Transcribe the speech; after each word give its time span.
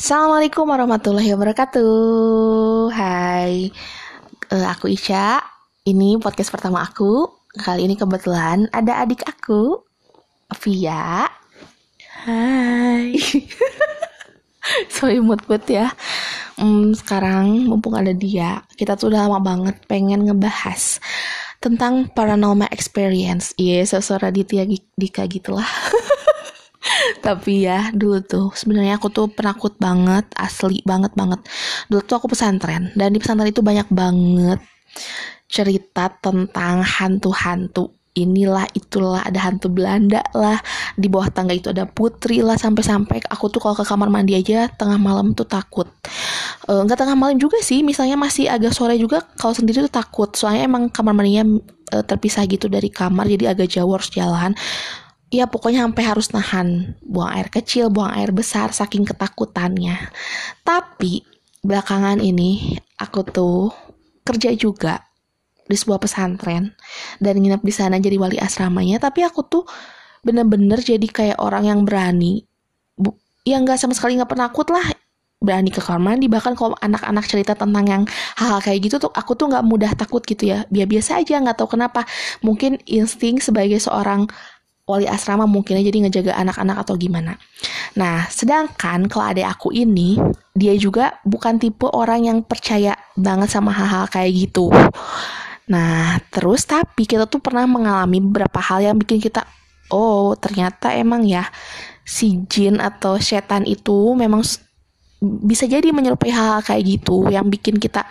Assalamualaikum 0.00 0.64
warahmatullahi 0.64 1.28
wabarakatuh. 1.36 2.88
Hai, 2.88 3.68
uh, 4.48 4.66
aku 4.72 4.88
Isya. 4.88 5.44
Ini 5.84 6.16
podcast 6.16 6.48
pertama 6.48 6.80
aku. 6.80 7.28
Kali 7.52 7.84
ini 7.84 8.00
kebetulan 8.00 8.64
ada 8.72 8.96
adik 9.04 9.20
aku, 9.28 9.76
Via. 10.64 11.28
Hai. 12.24 13.12
so 14.96 15.04
imut 15.12 15.44
banget 15.44 15.84
ya. 15.84 15.86
Hmm, 16.56 16.96
sekarang 16.96 17.68
mumpung 17.68 17.92
ada 17.92 18.16
dia, 18.16 18.64
kita 18.80 18.96
tuh 18.96 19.12
udah 19.12 19.28
lama 19.28 19.44
banget 19.44 19.84
pengen 19.84 20.24
ngebahas 20.24 20.96
tentang 21.60 22.08
paranormal 22.08 22.72
experience. 22.72 23.52
Iya, 23.60 23.84
yes, 23.84 23.92
sesuatu 23.92 24.32
Raditya 24.32 24.64
Dika 24.96 25.28
gitulah. 25.28 25.68
tapi 27.18 27.66
ya 27.66 27.90
dulu 27.90 28.22
tuh 28.22 28.46
sebenarnya 28.54 29.02
aku 29.02 29.10
tuh 29.10 29.26
penakut 29.26 29.74
banget 29.82 30.24
asli 30.38 30.78
banget 30.86 31.10
banget. 31.18 31.42
Dulu 31.90 32.00
tuh 32.06 32.16
aku 32.22 32.30
pesantren 32.30 32.94
dan 32.94 33.10
di 33.10 33.18
pesantren 33.18 33.50
itu 33.50 33.64
banyak 33.64 33.90
banget 33.90 34.62
cerita 35.50 36.14
tentang 36.22 36.86
hantu-hantu. 36.86 37.90
Inilah 38.10 38.66
itulah 38.74 39.22
ada 39.22 39.38
hantu 39.38 39.70
Belanda 39.70 40.18
lah 40.34 40.58
di 40.98 41.06
bawah 41.06 41.30
tangga 41.30 41.54
itu 41.54 41.70
ada 41.70 41.86
putri 41.86 42.42
lah 42.42 42.58
sampai-sampai 42.58 43.22
aku 43.30 43.46
tuh 43.54 43.62
kalau 43.62 43.78
ke 43.78 43.86
kamar 43.86 44.10
mandi 44.10 44.34
aja 44.34 44.66
tengah 44.66 44.98
malam 44.98 45.30
tuh 45.30 45.46
takut. 45.46 45.86
E, 46.66 46.72
nggak 46.74 46.98
tengah 46.98 47.14
malam 47.14 47.38
juga 47.38 47.62
sih 47.62 47.86
misalnya 47.86 48.18
masih 48.18 48.50
agak 48.50 48.74
sore 48.74 48.98
juga 48.98 49.22
kalau 49.38 49.54
sendiri 49.54 49.86
tuh 49.86 49.94
takut. 49.94 50.26
Soalnya 50.34 50.66
emang 50.66 50.90
kamar 50.90 51.14
mandinya 51.14 51.62
e, 51.94 51.96
terpisah 52.02 52.42
gitu 52.50 52.66
dari 52.66 52.90
kamar 52.90 53.30
jadi 53.30 53.54
agak 53.54 53.70
jauh 53.70 53.94
harus 53.94 54.10
jalan 54.10 54.58
ya 55.30 55.46
pokoknya 55.46 55.86
sampai 55.86 56.04
harus 56.04 56.28
nahan 56.34 56.98
buang 57.06 57.30
air 57.30 57.48
kecil, 57.48 57.88
buang 57.88 58.10
air 58.12 58.34
besar 58.34 58.74
saking 58.74 59.06
ketakutannya. 59.06 60.10
Tapi 60.66 61.22
belakangan 61.62 62.18
ini 62.18 62.76
aku 62.98 63.22
tuh 63.22 63.70
kerja 64.26 64.50
juga 64.58 65.06
di 65.70 65.78
sebuah 65.78 66.02
pesantren 66.02 66.74
dan 67.22 67.38
nginep 67.38 67.62
di 67.62 67.72
sana 67.72 68.02
jadi 68.02 68.18
wali 68.18 68.36
asramanya. 68.42 68.98
Tapi 68.98 69.22
aku 69.22 69.46
tuh 69.46 69.64
bener-bener 70.26 70.82
jadi 70.82 71.06
kayak 71.06 71.38
orang 71.38 71.64
yang 71.70 71.80
berani. 71.86 72.42
Bu, 72.98 73.14
ya 73.46 73.62
nggak 73.62 73.78
sama 73.78 73.94
sekali 73.94 74.18
nggak 74.18 74.34
penakut 74.34 74.68
lah 74.68 74.84
berani 75.40 75.72
ke 75.72 75.80
kamar 75.80 76.20
mandi 76.20 76.28
bahkan 76.28 76.52
kalau 76.52 76.76
anak-anak 76.84 77.24
cerita 77.24 77.56
tentang 77.56 77.88
yang 77.88 78.02
hal-hal 78.36 78.60
kayak 78.60 78.84
gitu 78.84 79.00
tuh 79.00 79.08
aku 79.08 79.32
tuh 79.32 79.48
nggak 79.48 79.64
mudah 79.64 79.96
takut 79.96 80.20
gitu 80.20 80.52
ya 80.52 80.68
biasa 80.68 81.24
aja 81.24 81.40
nggak 81.40 81.56
tahu 81.56 81.80
kenapa 81.80 82.04
mungkin 82.44 82.76
insting 82.84 83.40
sebagai 83.40 83.80
seorang 83.80 84.28
wali 84.90 85.06
asrama 85.06 85.46
mungkin 85.46 85.78
jadi 85.78 85.94
ngejaga 85.94 86.34
anak-anak 86.34 86.82
atau 86.82 86.98
gimana. 86.98 87.38
Nah, 87.94 88.26
sedangkan 88.26 89.06
kalau 89.06 89.30
adik 89.30 89.46
aku 89.46 89.70
ini, 89.70 90.18
dia 90.50 90.74
juga 90.74 91.22
bukan 91.22 91.62
tipe 91.62 91.86
orang 91.86 92.26
yang 92.26 92.38
percaya 92.42 92.98
banget 93.14 93.54
sama 93.54 93.70
hal-hal 93.70 94.10
kayak 94.10 94.30
gitu. 94.34 94.74
Nah, 95.70 96.18
terus 96.34 96.66
tapi 96.66 97.06
kita 97.06 97.30
tuh 97.30 97.38
pernah 97.38 97.62
mengalami 97.70 98.18
beberapa 98.18 98.58
hal 98.58 98.82
yang 98.82 98.98
bikin 98.98 99.22
kita, 99.22 99.46
oh 99.94 100.34
ternyata 100.34 100.90
emang 100.98 101.22
ya 101.22 101.46
si 102.02 102.42
jin 102.50 102.82
atau 102.82 103.22
setan 103.22 103.62
itu 103.62 104.18
memang 104.18 104.42
bisa 105.20 105.68
jadi 105.68 105.84
menyerupai 105.92 106.32
hal, 106.32 106.58
hal 106.58 106.60
kayak 106.64 106.82
gitu 106.96 107.28
yang 107.28 107.44
bikin 107.52 107.76
kita 107.76 108.08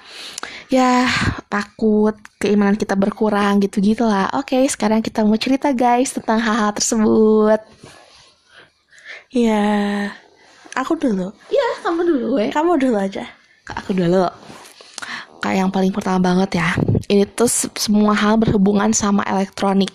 ya 0.69 1.09
takut 1.49 2.13
keimanan 2.37 2.77
kita 2.77 2.93
berkurang 2.93 3.57
gitu 3.65 3.81
gitulah 3.81 4.29
oke 4.37 4.53
sekarang 4.69 5.01
kita 5.01 5.25
mau 5.25 5.33
cerita 5.33 5.73
guys 5.73 6.13
tentang 6.13 6.37
hal-hal 6.37 6.71
tersebut. 6.77 7.59
Ya 9.29 10.09
aku 10.77 10.97
dulu? 10.97 11.33
Ya 11.49 11.67
kamu 11.81 12.01
dulu 12.05 12.27
ya 12.37 12.49
kamu 12.53 12.71
dulu 12.77 12.97
aja. 13.01 13.25
Aku 13.73 13.97
dulu. 13.97 14.29
Kayak 15.41 15.57
yang 15.65 15.71
paling 15.73 15.93
pertama 15.93 16.19
banget 16.21 16.61
ya. 16.61 16.69
Ini 17.09 17.25
tuh 17.33 17.49
semua 17.77 18.13
hal 18.13 18.37
berhubungan 18.37 18.93
sama 18.93 19.25
elektronik 19.25 19.89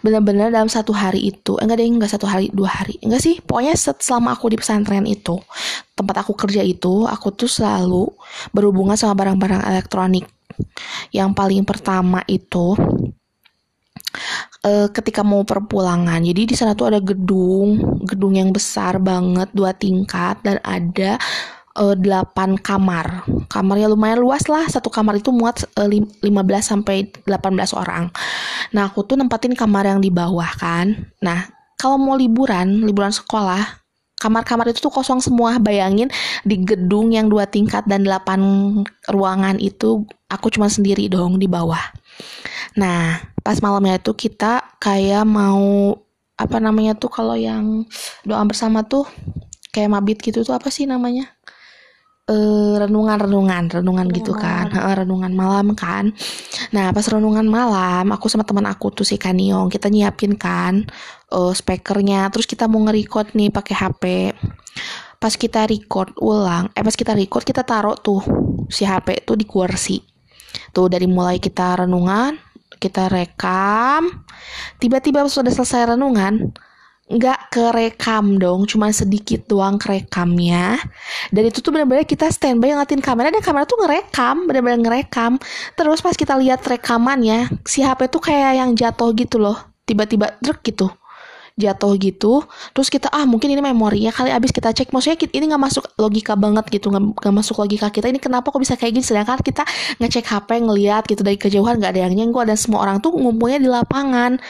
benar-benar 0.00 0.48
dalam 0.48 0.72
satu 0.72 0.96
hari 0.96 1.28
itu 1.28 1.60
enggak 1.60 1.76
deh 1.76 1.86
enggak 1.86 2.12
satu 2.12 2.24
hari 2.24 2.48
dua 2.48 2.72
hari 2.80 2.96
enggak 3.04 3.20
sih 3.20 3.36
pokoknya 3.44 3.76
selama 3.76 4.32
aku 4.32 4.48
di 4.48 4.56
pesantren 4.56 5.04
itu 5.04 5.36
tempat 5.92 6.24
aku 6.24 6.32
kerja 6.32 6.64
itu 6.64 7.04
aku 7.04 7.36
tuh 7.36 7.50
selalu 7.50 8.08
berhubungan 8.56 8.96
sama 8.96 9.12
barang-barang 9.12 9.62
elektronik 9.68 10.24
yang 11.12 11.36
paling 11.36 11.68
pertama 11.68 12.24
itu 12.24 12.76
uh, 14.66 14.88
ketika 14.92 15.22
mau 15.26 15.42
perpulangan. 15.42 16.20
Jadi 16.22 16.52
di 16.52 16.54
sana 16.56 16.76
tuh 16.76 16.92
ada 16.92 17.00
gedung, 17.02 18.00
gedung 18.06 18.34
yang 18.36 18.50
besar 18.54 18.98
banget, 19.02 19.48
dua 19.52 19.74
tingkat 19.74 20.40
dan 20.44 20.56
ada 20.62 21.18
uh, 21.76 21.96
8 21.96 22.58
kamar. 22.60 23.24
Kamarnya 23.48 23.88
lumayan 23.88 24.20
luas 24.20 24.48
lah. 24.48 24.64
Satu 24.68 24.88
kamar 24.88 25.20
itu 25.20 25.32
muat 25.32 25.64
uh, 25.78 25.88
15 25.88 26.22
sampai 26.60 27.08
18 27.24 27.72
orang. 27.76 28.12
Nah, 28.72 28.88
aku 28.88 29.04
tuh 29.04 29.16
nempatin 29.16 29.52
kamar 29.56 29.88
yang 29.88 30.00
di 30.00 30.08
bawah 30.08 30.48
kan. 30.56 31.12
Nah, 31.20 31.48
kalau 31.76 31.98
mau 31.98 32.14
liburan, 32.14 32.86
liburan 32.86 33.10
sekolah, 33.10 33.82
kamar-kamar 34.22 34.70
itu 34.70 34.78
tuh 34.78 34.94
kosong 34.94 35.18
semua. 35.18 35.58
Bayangin 35.58 36.08
di 36.46 36.62
gedung 36.62 37.10
yang 37.10 37.26
dua 37.26 37.50
tingkat 37.50 37.82
dan 37.90 38.06
8 38.06 39.10
ruangan 39.10 39.58
itu 39.58 40.06
aku 40.30 40.46
cuma 40.54 40.70
sendiri 40.70 41.10
dong 41.10 41.42
di 41.42 41.50
bawah. 41.50 41.82
Nah, 42.78 43.18
pas 43.42 43.58
malamnya 43.58 43.98
itu 43.98 44.14
kita 44.14 44.78
kayak 44.78 45.26
mau 45.26 45.98
apa 46.38 46.58
namanya 46.58 46.96
tuh 46.96 47.12
kalau 47.12 47.36
yang 47.36 47.84
doa 48.24 48.42
bersama 48.46 48.82
tuh 48.82 49.04
kayak 49.74 49.92
mabit 49.92 50.18
gitu 50.22 50.46
tuh 50.46 50.54
apa 50.54 50.70
sih 50.70 50.86
namanya? 50.86 51.32
Uh, 52.28 52.74
renungan 52.78 53.18
renungan 53.18 53.64
renungan. 53.72 54.06
gitu 54.12 54.36
kan. 54.36 54.70
Uh, 54.70 54.94
renungan 55.02 55.32
malam 55.34 55.74
kan. 55.74 56.14
Nah 56.70 56.92
pas 56.92 57.06
renungan 57.08 57.46
malam 57.46 58.12
aku 58.12 58.28
sama 58.30 58.46
teman 58.46 58.68
aku 58.68 58.92
tuh 58.94 59.06
si 59.06 59.18
Kaniong 59.18 59.72
kita 59.72 59.90
nyiapin 59.90 60.38
kan 60.38 60.86
uh, 61.32 61.50
speakernya. 61.50 62.30
Terus 62.30 62.46
kita 62.46 62.70
mau 62.70 62.82
nge-record 62.86 63.34
nih 63.34 63.50
pakai 63.50 63.74
HP 63.74 64.02
pas 65.22 65.38
kita 65.38 65.70
record 65.70 66.18
ulang 66.18 66.74
eh 66.74 66.82
pas 66.82 66.98
kita 66.98 67.14
record 67.14 67.46
kita 67.46 67.62
taruh 67.62 67.94
tuh 67.94 68.18
si 68.66 68.82
HP 68.82 69.22
tuh 69.22 69.38
di 69.38 69.46
kursi 69.46 70.02
tuh 70.74 70.90
dari 70.90 71.06
mulai 71.06 71.38
kita 71.38 71.86
renungan 71.86 72.34
kita 72.82 73.06
rekam 73.06 74.26
tiba-tiba 74.82 75.22
sudah 75.30 75.54
selesai 75.54 75.94
renungan 75.94 76.50
nggak 77.12 77.52
kerekam 77.52 78.40
dong, 78.40 78.64
cuma 78.64 78.88
sedikit 78.90 79.44
doang 79.44 79.76
kerekamnya. 79.76 80.80
Dan 81.28 81.42
itu 81.48 81.60
tuh 81.60 81.70
benar-benar 81.70 82.08
kita 82.08 82.32
standby 82.32 82.72
ngeliatin 82.72 83.04
kamera 83.04 83.28
dan 83.28 83.44
kamera 83.44 83.64
tuh 83.68 83.78
ngerekam, 83.84 84.48
benar-benar 84.48 84.80
ngerekam. 84.80 85.36
Terus 85.76 86.00
pas 86.00 86.16
kita 86.16 86.34
lihat 86.40 86.64
rekamannya, 86.64 87.52
si 87.68 87.84
HP 87.84 88.08
tuh 88.08 88.22
kayak 88.24 88.52
yang 88.56 88.70
jatuh 88.72 89.12
gitu 89.12 89.36
loh, 89.36 89.60
tiba-tiba 89.84 90.32
drek 90.40 90.64
gitu 90.64 90.88
jatuh 91.56 91.92
gitu. 92.00 92.44
Terus 92.72 92.88
kita 92.88 93.12
ah 93.12 93.28
mungkin 93.28 93.52
ini 93.52 93.60
memorinya 93.60 94.12
kali 94.12 94.32
abis 94.32 94.50
kita 94.54 94.72
cek. 94.72 94.90
Maksudnya 94.92 95.16
ini 95.32 95.44
nggak 95.52 95.62
masuk 95.62 95.84
logika 96.00 96.32
banget 96.36 96.64
gitu 96.72 96.88
nggak 96.92 97.34
masuk 97.34 97.60
logika 97.60 97.92
kita. 97.92 98.08
Ini 98.08 98.20
kenapa 98.20 98.48
kok 98.48 98.60
bisa 98.60 98.74
kayak 98.76 98.92
gini? 98.96 99.04
Sedangkan 99.04 99.40
kita 99.40 99.62
ngecek 100.00 100.24
HP 100.24 100.48
ngeliat 100.64 101.04
gitu 101.08 101.20
dari 101.20 101.36
kejauhan 101.36 101.78
nggak 101.80 101.92
ada 101.96 102.00
yang 102.08 102.12
nyenggol 102.16 102.44
dan 102.48 102.56
semua 102.56 102.84
orang 102.84 102.98
tuh 103.04 103.12
ngumpulnya 103.12 103.60
di 103.60 103.68
lapangan 103.68 104.40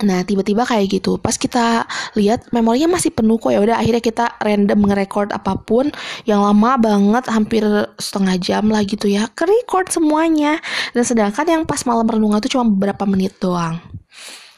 Nah 0.00 0.24
tiba-tiba 0.24 0.64
kayak 0.64 0.88
gitu. 0.88 1.20
Pas 1.20 1.36
kita 1.36 1.84
lihat 2.16 2.48
memorinya 2.48 2.96
masih 2.96 3.12
penuh 3.12 3.36
kok. 3.36 3.52
Ya 3.52 3.60
udah 3.60 3.76
akhirnya 3.76 4.00
kita 4.00 4.24
random 4.40 4.88
nge-record 4.88 5.28
apa 5.36 5.60
pun 5.60 5.92
Yang 6.24 6.40
lama 6.40 6.70
banget 6.80 7.24
hampir 7.28 7.62
setengah 8.00 8.40
jam 8.40 8.64
lah 8.72 8.80
gitu 8.88 9.06
ya 9.06 9.28
Ke-record 9.36 9.92
semuanya. 9.92 10.58
Dan 10.96 11.04
sedangkan 11.04 11.44
yang 11.44 11.62
pas 11.68 11.84
malam 11.84 12.08
renungan 12.08 12.40
itu 12.40 12.56
cuma 12.56 12.64
beberapa 12.64 13.04
menit 13.04 13.36
doang. 13.36 13.78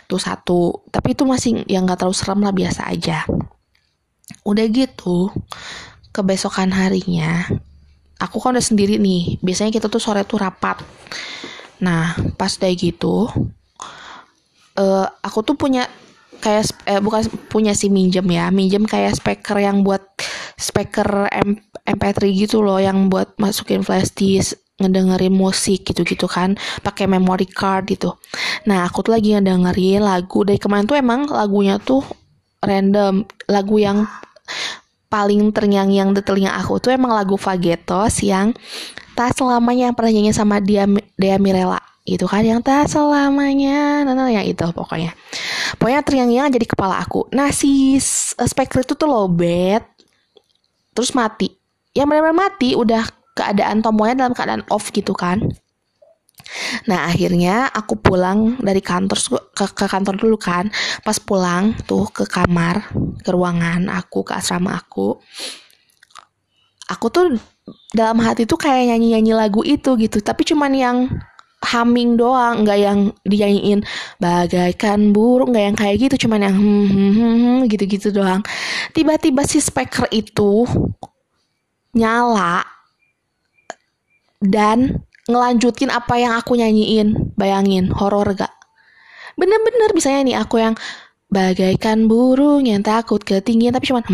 Tuh 0.06 0.22
satu. 0.22 0.86
Tapi 0.88 1.18
itu 1.18 1.26
masih 1.26 1.66
yang 1.66 1.84
gak 1.84 2.06
terlalu 2.06 2.16
serem 2.16 2.40
lah 2.40 2.54
biasa 2.54 2.86
aja. 2.88 3.26
Udah 4.46 4.64
gitu 4.70 5.28
Kebesokan 6.14 6.70
harinya 6.70 7.42
Aku 8.22 8.38
kan 8.38 8.54
udah 8.54 8.62
sendiri 8.62 8.96
nih. 8.96 9.42
Biasanya 9.42 9.74
kita 9.74 9.90
tuh 9.90 9.98
sore 9.98 10.22
tuh 10.22 10.38
rapat. 10.38 10.80
Nah 11.82 12.14
pas 12.38 12.54
udah 12.54 12.70
gitu 12.72 13.26
uh, 14.78 15.06
aku 15.22 15.42
tuh 15.42 15.56
punya 15.58 15.86
kayak 16.42 16.68
eh, 16.84 17.00
bukan 17.00 17.24
punya 17.48 17.72
si 17.72 17.88
minjem 17.88 18.26
ya. 18.28 18.52
Minjem 18.52 18.84
kayak 18.84 19.16
speaker 19.16 19.58
yang 19.58 19.80
buat 19.86 20.02
speaker 20.60 21.30
M 21.32 21.56
MP3 21.84 22.20
gitu 22.32 22.64
loh 22.64 22.80
yang 22.80 23.08
buat 23.12 23.36
masukin 23.36 23.84
flash 23.84 24.12
disk 24.16 24.60
ngedengerin 24.74 25.30
musik 25.30 25.86
gitu-gitu 25.86 26.26
kan 26.26 26.58
pakai 26.82 27.06
memory 27.06 27.46
card 27.46 27.94
gitu. 27.94 28.18
Nah 28.66 28.82
aku 28.82 29.06
tuh 29.06 29.14
lagi 29.14 29.32
ngedengerin 29.32 30.02
lagu. 30.02 30.42
Dari 30.42 30.58
kemarin 30.58 30.84
tuh 30.84 30.98
emang 30.98 31.30
lagunya 31.30 31.78
tuh 31.78 32.02
random. 32.60 33.22
Lagu 33.46 33.76
yang 33.78 34.04
paling 35.06 35.54
terngiang-ngiang 35.54 36.10
di 36.10 36.20
telinga 36.26 36.58
aku 36.58 36.82
tuh 36.82 36.90
emang 36.90 37.14
lagu 37.14 37.38
Fagetos 37.38 38.18
yang 38.26 38.50
tak 39.14 39.30
selamanya 39.38 39.88
yang 39.88 39.94
pernah 39.94 40.10
nyanyi 40.10 40.32
sama 40.34 40.58
dia 40.58 40.90
Dea 41.14 41.38
Mirella 41.38 41.93
itu 42.04 42.28
kan 42.28 42.44
yang 42.44 42.60
tak 42.60 42.84
selamanya. 42.92 44.04
Nah, 44.04 44.12
nah 44.12 44.28
yang 44.28 44.44
itu 44.44 44.60
pokoknya. 44.76 45.16
Pokoknya 45.80 46.04
teriang-teriang 46.04 46.52
jadi 46.52 46.66
kepala 46.68 47.00
aku. 47.00 47.32
Nah 47.32 47.48
si 47.48 47.96
speaker 47.96 48.84
itu 48.84 48.92
tuh 48.92 49.08
lowbat 49.08 49.80
terus 50.92 51.16
mati. 51.16 51.48
Yang 51.96 52.06
benar-benar 52.12 52.36
mati. 52.36 52.76
Udah 52.76 53.08
keadaan 53.32 53.80
tomonya 53.80 54.20
dalam 54.20 54.36
keadaan 54.36 54.68
off 54.68 54.92
gitu 54.92 55.16
kan. 55.16 55.40
Nah 56.84 57.08
akhirnya 57.08 57.72
aku 57.72 57.96
pulang 57.96 58.60
dari 58.60 58.84
kantor 58.84 59.16
ke, 59.56 59.64
ke 59.72 59.86
kantor 59.88 60.20
dulu 60.20 60.36
kan. 60.36 60.68
Pas 61.00 61.16
pulang 61.16 61.72
tuh 61.88 62.04
ke 62.12 62.28
kamar 62.28 62.84
Ke 63.24 63.32
ruangan 63.32 63.88
aku 63.88 64.28
Ke 64.28 64.44
asrama 64.44 64.76
aku. 64.76 65.16
Aku 66.92 67.08
tuh 67.08 67.40
dalam 67.96 68.20
hati 68.20 68.44
tuh 68.44 68.60
kayak 68.60 68.92
nyanyi-nyanyi 68.92 69.32
lagu 69.32 69.64
itu 69.64 69.96
gitu. 69.96 70.20
Tapi 70.20 70.44
cuman 70.44 70.72
yang 70.76 70.96
humming 71.64 72.20
doang 72.20 72.62
nggak 72.62 72.78
yang 72.78 72.98
dinyanyiin 73.24 73.80
bagaikan 74.20 75.10
burung 75.16 75.50
nggak 75.56 75.64
yang 75.72 75.76
kayak 75.76 75.96
gitu 76.08 76.28
cuman 76.28 76.46
yang 76.46 76.56
hmm, 76.56 76.86
hmm, 76.86 77.10
hmm, 77.16 77.34
hmm 77.40 77.58
gitu-gitu 77.72 78.12
doang. 78.12 78.44
Tiba-tiba 78.92 79.42
si 79.48 79.58
speaker 79.58 80.06
itu 80.12 80.68
nyala 81.96 82.66
dan 84.44 85.00
ngelanjutin 85.24 85.88
apa 85.88 86.20
yang 86.20 86.36
aku 86.36 86.56
nyanyiin. 86.60 87.32
Bayangin 87.34 87.88
horor 87.90 88.36
gak? 88.36 88.52
Bener-bener 89.34 89.90
misalnya 89.96 90.22
nih 90.22 90.36
aku 90.38 90.62
yang 90.62 90.74
bagaikan 91.32 92.06
burung 92.06 92.62
yang 92.62 92.78
takut 92.84 93.18
ketinggian 93.18 93.74
tapi 93.74 93.90
cuman 93.90 94.06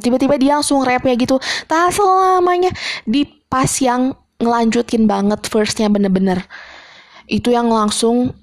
tiba-tiba 0.00 0.40
dia 0.40 0.56
langsung 0.56 0.80
rap 0.80 1.04
ya 1.04 1.14
gitu. 1.18 1.36
Tak 1.68 1.92
selamanya. 1.92 2.72
Di 3.04 3.26
pas 3.50 3.68
yang 3.82 4.14
ngelanjutin 4.40 5.04
banget 5.04 5.46
firstnya 5.46 5.92
bener-bener. 5.92 6.42
Itu 7.30 7.52
yang 7.54 7.70
langsung 7.70 8.34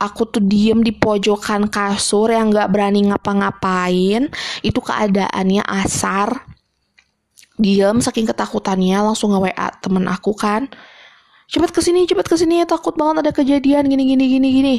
aku 0.00 0.24
tuh 0.30 0.40
diem 0.40 0.80
di 0.80 0.96
pojokan 0.96 1.68
kasur 1.68 2.32
yang 2.32 2.48
nggak 2.48 2.72
berani 2.72 3.12
ngapa-ngapain. 3.12 4.32
Itu 4.64 4.80
keadaannya 4.80 5.66
asar. 5.66 6.48
Diam 7.60 8.00
saking 8.00 8.24
ketakutannya 8.24 9.04
langsung 9.04 9.36
nge 9.36 9.52
WA 9.52 9.68
temen 9.84 10.08
aku 10.08 10.32
kan. 10.32 10.64
Cepet 11.50 11.70
ke 11.74 11.80
sini 11.84 12.08
cepet 12.08 12.24
ke 12.24 12.36
sini 12.38 12.64
takut 12.64 12.96
banget 12.96 13.26
ada 13.26 13.32
kejadian 13.36 13.84
gini 13.90 14.08
gini 14.08 14.24
gini 14.24 14.48
gini. 14.54 14.74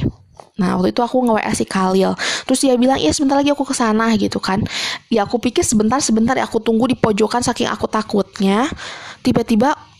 Nah 0.57 0.79
waktu 0.79 0.89
itu 0.89 1.05
aku 1.05 1.21
nge 1.21 1.33
WA 1.37 1.51
si 1.53 1.65
Khalil. 1.69 2.17
Terus 2.49 2.59
dia 2.65 2.73
bilang 2.81 2.97
iya 2.97 3.13
sebentar 3.13 3.37
lagi 3.37 3.53
aku 3.53 3.67
ke 3.69 3.77
sana 3.77 4.09
gitu 4.17 4.41
kan. 4.41 4.65
Ya 5.13 5.29
aku 5.29 5.37
pikir 5.37 5.61
sebentar 5.61 6.01
sebentar 6.01 6.33
ya 6.33 6.49
aku 6.49 6.57
tunggu 6.57 6.89
di 6.89 6.97
pojokan 6.97 7.45
saking 7.45 7.69
aku 7.69 7.85
takutnya. 7.85 8.65
Tiba-tiba 9.21 9.90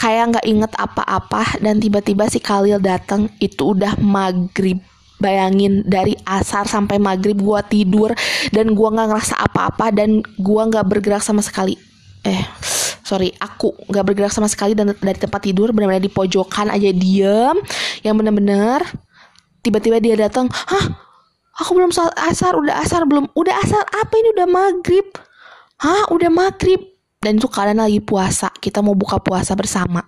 kayak 0.00 0.24
nggak 0.32 0.46
inget 0.48 0.72
apa-apa 0.80 1.60
dan 1.60 1.76
tiba-tiba 1.76 2.24
si 2.32 2.40
Khalil 2.40 2.80
datang 2.80 3.28
itu 3.36 3.76
udah 3.76 4.00
maghrib. 4.00 4.80
Bayangin 5.20 5.84
dari 5.84 6.16
asar 6.24 6.64
sampai 6.64 6.96
maghrib 6.96 7.36
gue 7.36 7.60
tidur 7.68 8.16
dan 8.56 8.72
gue 8.72 8.88
nggak 8.88 9.08
ngerasa 9.12 9.36
apa-apa 9.36 9.92
dan 9.92 10.24
gue 10.24 10.62
nggak 10.72 10.86
bergerak 10.88 11.20
sama 11.20 11.44
sekali. 11.44 11.76
Eh 12.24 12.40
sorry 13.04 13.28
aku 13.36 13.76
nggak 13.92 14.04
bergerak 14.08 14.32
sama 14.32 14.48
sekali 14.48 14.72
dan 14.72 14.96
dari 14.96 15.18
tempat 15.20 15.44
tidur 15.44 15.76
benar-benar 15.76 16.00
di 16.00 16.08
pojokan 16.08 16.72
aja 16.72 16.88
diem. 16.88 17.60
Yang 18.00 18.14
bener-bener 18.16 18.80
tiba-tiba 19.60 20.00
dia 20.00 20.16
datang 20.16 20.48
hah? 20.48 20.88
Aku 21.60 21.76
belum 21.76 21.92
asar 22.32 22.56
udah 22.56 22.80
asar 22.80 23.04
belum? 23.04 23.28
Udah 23.36 23.52
asar 23.60 23.84
apa 23.84 24.14
ini? 24.16 24.32
Udah 24.32 24.48
maghrib? 24.48 25.04
Hah? 25.84 26.08
Udah 26.08 26.32
maghrib 26.32 26.80
dan 27.20 27.36
itu 27.36 27.52
kalian 27.52 27.84
lagi 27.84 28.00
puasa 28.00 28.48
kita 28.48 28.80
mau 28.80 28.96
buka 28.96 29.20
puasa 29.20 29.52
bersama. 29.52 30.00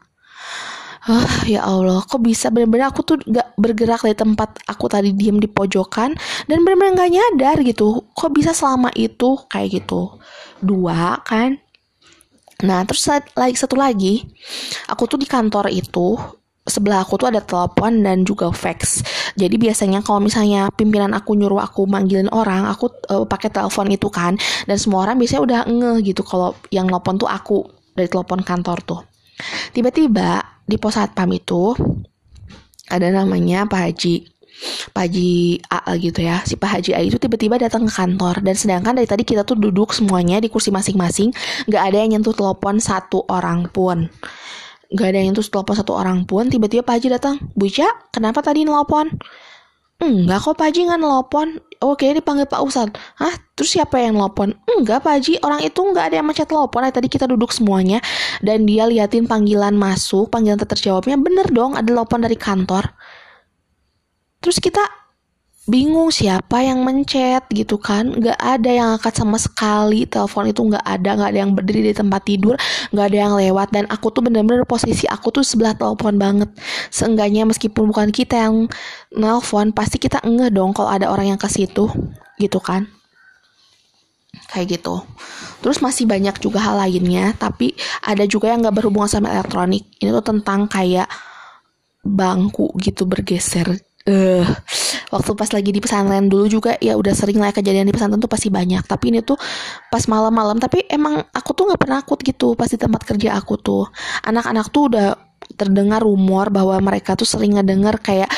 Ah 1.04 1.44
ya 1.44 1.60
Allah 1.60 2.00
kok 2.08 2.24
bisa? 2.24 2.48
Bener-bener 2.48 2.88
aku 2.88 3.04
tuh 3.04 3.20
gak 3.28 3.52
bergerak 3.60 4.00
dari 4.00 4.16
tempat 4.16 4.64
aku 4.64 4.88
tadi 4.88 5.12
diem 5.12 5.36
di 5.36 5.50
pojokan 5.50 6.16
dan 6.48 6.58
bener-bener 6.64 6.96
gak 6.96 7.12
nyadar 7.12 7.56
gitu. 7.60 8.08
Kok 8.16 8.32
bisa 8.32 8.56
selama 8.56 8.88
itu? 8.96 9.36
Kayak 9.52 9.82
gitu. 9.82 10.16
Dua 10.64 11.20
kan? 11.20 11.60
Nah 12.64 12.80
terus 12.88 13.04
lagi 13.36 13.60
satu 13.60 13.76
lagi 13.76 14.24
aku 14.88 15.04
tuh 15.04 15.20
di 15.20 15.28
kantor 15.28 15.68
itu 15.68 16.16
sebelah 16.62 17.02
aku 17.02 17.18
tuh 17.18 17.28
ada 17.30 17.42
telepon 17.42 18.06
dan 18.06 18.22
juga 18.22 18.50
fax. 18.54 19.02
Jadi 19.34 19.58
biasanya 19.58 20.00
kalau 20.04 20.22
misalnya 20.22 20.70
pimpinan 20.74 21.10
aku 21.10 21.34
nyuruh 21.34 21.58
aku 21.58 21.90
manggilin 21.90 22.30
orang, 22.30 22.70
aku 22.70 22.90
uh, 23.10 23.26
pakai 23.26 23.50
telepon 23.50 23.90
itu 23.90 24.06
kan. 24.08 24.38
Dan 24.66 24.76
semua 24.78 25.06
orang 25.06 25.18
biasanya 25.18 25.42
udah 25.42 25.60
ngeh 25.66 25.96
gitu 26.14 26.22
kalau 26.22 26.54
yang 26.70 26.86
telepon 26.86 27.18
tuh 27.18 27.30
aku 27.30 27.66
dari 27.98 28.06
telepon 28.06 28.40
kantor 28.46 28.78
tuh. 28.86 29.00
Tiba-tiba 29.74 30.62
di 30.62 30.78
pos 30.78 30.94
satpam 30.94 31.30
itu 31.34 31.74
ada 32.86 33.08
namanya 33.10 33.66
Pak 33.66 33.80
Haji 33.90 34.32
Pak 34.94 35.10
Haji 35.10 35.58
A 35.72 35.96
gitu 35.98 36.20
ya 36.22 36.38
si 36.46 36.54
Pak 36.54 36.78
Haji 36.78 36.92
A 36.94 37.00
itu 37.02 37.18
tiba-tiba 37.18 37.58
datang 37.58 37.88
ke 37.88 37.92
kantor 37.92 38.44
dan 38.46 38.54
sedangkan 38.54 38.94
dari 38.94 39.08
tadi 39.08 39.26
kita 39.26 39.42
tuh 39.42 39.58
duduk 39.58 39.90
semuanya 39.90 40.38
di 40.38 40.46
kursi 40.46 40.70
masing-masing 40.70 41.34
nggak 41.66 41.82
ada 41.82 41.96
yang 41.98 42.14
nyentuh 42.14 42.36
telepon 42.36 42.78
satu 42.78 43.26
orang 43.26 43.66
pun 43.72 44.06
nggak 44.92 45.08
ada 45.08 45.16
yang 45.18 45.32
nyentuh 45.32 45.44
telepon 45.48 45.74
satu 45.74 45.92
orang 45.96 46.28
pun 46.28 46.46
tiba-tiba 46.52 46.84
Pak 46.84 46.94
Haji 47.00 47.08
datang 47.16 47.36
Bu 47.56 47.66
Ica 47.68 47.88
kenapa 48.12 48.44
tadi 48.44 48.62
nelpon 48.68 49.08
Enggak 50.02 50.42
kok 50.42 50.58
Pak 50.58 50.66
Haji 50.66 50.80
nggak 50.90 50.98
nelpon. 50.98 51.48
Oke 51.78 52.10
dipanggil 52.10 52.50
Pak 52.50 52.58
Ustad. 52.58 52.90
Hah? 53.22 53.38
Terus 53.54 53.78
siapa 53.78 54.02
yang 54.02 54.18
nelpon? 54.18 54.50
Enggak 54.66 55.06
Pak 55.06 55.22
Haji, 55.22 55.38
orang 55.46 55.62
itu 55.62 55.78
nggak 55.78 56.10
ada 56.10 56.14
yang 56.18 56.26
macet 56.26 56.50
telepon. 56.50 56.82
Tadi 56.90 57.06
kita 57.06 57.30
duduk 57.30 57.54
semuanya 57.54 58.02
dan 58.42 58.66
dia 58.66 58.90
liatin 58.90 59.30
panggilan 59.30 59.78
masuk, 59.78 60.26
panggilan 60.26 60.58
terjawabnya 60.58 61.14
bener 61.22 61.46
dong 61.54 61.78
ada 61.78 61.86
telepon 61.86 62.18
dari 62.18 62.34
kantor. 62.34 62.82
Terus 64.42 64.58
kita 64.58 64.82
bingung 65.62 66.10
siapa 66.10 66.58
yang 66.66 66.82
mencet 66.82 67.46
gitu 67.54 67.78
kan. 67.78 68.10
Nggak 68.10 68.38
ada 68.38 68.70
yang 68.70 68.88
angkat 68.98 69.14
sama 69.14 69.38
sekali. 69.38 70.08
Telepon 70.10 70.50
itu 70.50 70.60
nggak 70.66 70.82
ada. 70.82 71.10
Nggak 71.14 71.30
ada 71.30 71.38
yang 71.38 71.52
berdiri 71.54 71.80
di 71.90 71.94
tempat 71.94 72.22
tidur. 72.26 72.54
Nggak 72.90 73.06
ada 73.12 73.16
yang 73.16 73.32
lewat. 73.38 73.68
Dan 73.70 73.84
aku 73.86 74.10
tuh 74.10 74.22
bener-bener 74.26 74.66
posisi 74.66 75.06
aku 75.06 75.30
tuh 75.30 75.46
sebelah 75.46 75.74
telepon 75.78 76.18
banget. 76.18 76.50
Seenggaknya 76.90 77.46
meskipun 77.46 77.94
bukan 77.94 78.10
kita 78.10 78.48
yang 78.48 78.66
nelpon 79.14 79.70
pasti 79.70 80.02
kita 80.02 80.18
ngeh 80.26 80.50
dong 80.50 80.74
kalau 80.74 80.90
ada 80.90 81.06
orang 81.10 81.34
yang 81.34 81.40
ke 81.40 81.46
situ. 81.46 81.86
Gitu 82.42 82.58
kan. 82.58 82.90
Kayak 84.50 84.80
gitu. 84.80 85.04
Terus 85.62 85.78
masih 85.78 86.10
banyak 86.10 86.42
juga 86.42 86.58
hal 86.58 86.82
lainnya. 86.82 87.38
Tapi 87.38 87.78
ada 88.02 88.26
juga 88.26 88.50
yang 88.50 88.66
nggak 88.66 88.82
berhubungan 88.82 89.06
sama 89.06 89.30
elektronik. 89.30 89.86
Ini 90.02 90.10
tuh 90.10 90.26
tentang 90.26 90.66
kayak 90.66 91.06
bangku 92.02 92.74
gitu 92.82 93.06
bergeser. 93.06 93.78
Uh, 94.02 94.42
waktu 95.12 95.36
pas 95.36 95.52
lagi 95.52 95.70
di 95.70 95.78
pesantren 95.84 96.26
dulu 96.32 96.48
juga 96.48 96.80
ya 96.80 96.96
udah 96.96 97.12
sering 97.12 97.36
lah 97.36 97.52
kejadian 97.52 97.84
di 97.84 97.94
pesantren 97.94 98.18
tuh 98.18 98.32
pasti 98.32 98.48
banyak. 98.48 98.80
Tapi 98.88 99.12
ini 99.12 99.20
tuh 99.20 99.36
pas 99.92 100.02
malam-malam 100.08 100.56
tapi 100.56 100.88
emang 100.88 101.20
aku 101.30 101.52
tuh 101.52 101.68
nggak 101.68 101.80
pernah 101.80 102.00
takut 102.00 102.18
gitu 102.24 102.56
pas 102.56 102.72
di 102.72 102.80
tempat 102.80 103.04
kerja 103.04 103.36
aku 103.36 103.60
tuh. 103.60 103.84
Anak-anak 104.24 104.72
tuh 104.72 104.88
udah 104.88 105.08
terdengar 105.60 106.00
rumor 106.00 106.48
bahwa 106.48 106.80
mereka 106.80 107.12
tuh 107.12 107.28
sering 107.28 107.60
ngedenger 107.60 108.00
kayak 108.00 108.32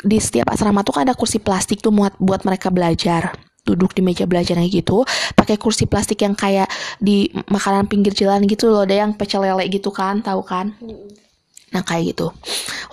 di 0.00 0.16
setiap 0.16 0.48
asrama 0.48 0.80
tuh 0.80 0.96
kan 0.96 1.02
ada 1.04 1.14
kursi 1.16 1.38
plastik 1.38 1.84
tuh 1.84 1.92
buat 1.92 2.16
buat 2.16 2.42
mereka 2.48 2.72
belajar. 2.72 3.36
Duduk 3.64 3.96
di 3.96 4.04
meja 4.04 4.28
belajarnya 4.28 4.68
gitu 4.68 5.08
pakai 5.32 5.56
kursi 5.56 5.88
plastik 5.88 6.20
yang 6.20 6.36
kayak 6.36 6.68
di 7.00 7.32
makanan 7.48 7.88
pinggir 7.88 8.12
jalan 8.12 8.44
gitu 8.44 8.68
loh 8.68 8.84
ada 8.84 8.92
yang 8.92 9.16
pecel 9.16 9.40
lele 9.40 9.64
gitu 9.72 9.88
kan 9.88 10.20
tahu 10.20 10.44
kan 10.44 10.76
Nah 11.74 11.82
kayak 11.82 12.14
gitu. 12.14 12.30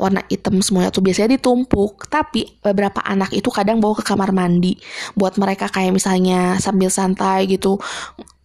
Warna 0.01 0.25
hitam 0.25 0.57
semuanya 0.65 0.89
tuh 0.89 1.05
biasanya 1.05 1.37
ditumpuk. 1.37 2.09
Tapi 2.09 2.57
beberapa 2.65 3.05
anak 3.05 3.29
itu 3.31 3.53
kadang 3.53 3.77
bawa 3.77 4.01
ke 4.01 4.03
kamar 4.03 4.33
mandi. 4.33 4.73
Buat 5.13 5.37
mereka 5.37 5.69
kayak 5.69 5.93
misalnya 5.93 6.57
sambil 6.57 6.89
santai 6.89 7.45
gitu 7.45 7.77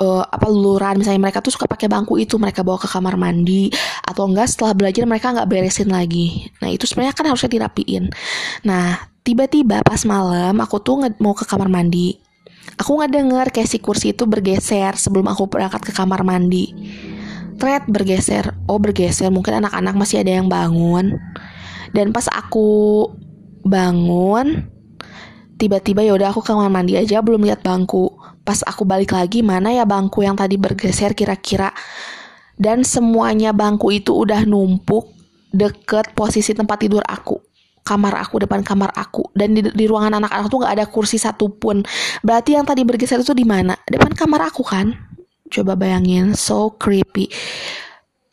uh, 0.05 0.25
Apa 0.29 0.47
luluran. 0.53 1.01
Misalnya 1.01 1.25
mereka 1.25 1.41
tuh 1.41 1.57
suka 1.57 1.65
pakai 1.65 1.89
bangku 1.89 2.21
itu 2.21 2.37
Mereka 2.37 2.61
bawa 2.61 2.77
ke 2.77 2.89
kamar 2.93 3.17
mandi. 3.17 3.73
Atau 4.05 4.29
enggak 4.29 4.53
setelah 4.53 4.77
belajar 4.77 5.09
mereka 5.09 5.33
nggak 5.33 5.49
beresin 5.49 5.89
lagi. 5.89 6.53
Nah 6.61 6.69
itu 6.69 6.85
sebenarnya 6.85 7.17
kan 7.17 7.25
harusnya 7.33 7.49
dirapiin. 7.49 8.13
Nah 8.69 9.09
tiba-tiba 9.25 9.83
pas 9.83 10.05
malam 10.05 10.55
Aku 10.61 10.79
tuh 10.85 11.01
mau 11.19 11.33
ke 11.33 11.49
kamar 11.49 11.73
mandi. 11.73 12.21
Aku 12.77 13.01
nggak 13.01 13.09
denger 13.09 13.47
kayak 13.57 13.69
si 13.73 13.79
kursi 13.81 14.13
itu 14.13 14.29
bergeser 14.29 14.93
Sebelum 14.99 15.31
aku 15.31 15.49
berangkat 15.49 15.87
ke 15.87 15.93
kamar 15.95 16.27
mandi 16.27 16.75
thread 17.57 17.89
bergeser. 17.89 18.55
Oh 18.69 18.79
bergeser. 18.79 19.33
Mungkin 19.33 19.65
anak-anak 19.65 19.95
masih 19.97 20.23
ada 20.23 20.33
yang 20.37 20.47
bangun. 20.47 21.17
Dan 21.91 22.13
pas 22.13 22.29
aku 22.29 23.09
bangun 23.67 24.69
tiba-tiba 25.57 26.05
ya 26.05 26.13
udah 26.15 26.31
aku 26.31 26.45
ke 26.45 26.53
kamar 26.53 26.69
mandi 26.69 26.95
aja 26.95 27.25
belum 27.25 27.43
lihat 27.43 27.65
bangku. 27.65 28.13
Pas 28.47 28.63
aku 28.63 28.87
balik 28.87 29.17
lagi 29.17 29.43
mana 29.43 29.73
ya 29.73 29.83
bangku 29.89 30.23
yang 30.23 30.39
tadi 30.39 30.61
bergeser 30.61 31.17
kira-kira? 31.17 31.73
Dan 32.57 32.87
semuanya 32.87 33.53
bangku 33.53 33.93
itu 33.93 34.13
udah 34.17 34.45
numpuk 34.49 35.13
deket 35.53 36.13
posisi 36.17 36.53
tempat 36.57 36.85
tidur 36.85 37.05
aku. 37.05 37.41
Kamar 37.87 38.19
aku 38.19 38.43
depan 38.43 38.67
kamar 38.67 38.91
aku. 38.97 39.31
Dan 39.37 39.55
di, 39.55 39.63
di 39.63 39.85
ruangan 39.87 40.19
anak-anak 40.19 40.47
tuh 40.51 40.59
nggak 40.63 40.75
ada 40.75 40.87
kursi 40.89 41.17
satupun. 41.21 41.87
Berarti 42.23 42.59
yang 42.59 42.67
tadi 42.67 42.83
bergeser 42.83 43.23
itu 43.23 43.31
di 43.37 43.47
mana? 43.47 43.79
Depan 43.87 44.11
kamar 44.13 44.51
aku 44.51 44.67
kan 44.67 45.06
Coba 45.53 45.79
bayangin, 45.79 46.35
so 46.35 46.75
creepy. 46.75 47.31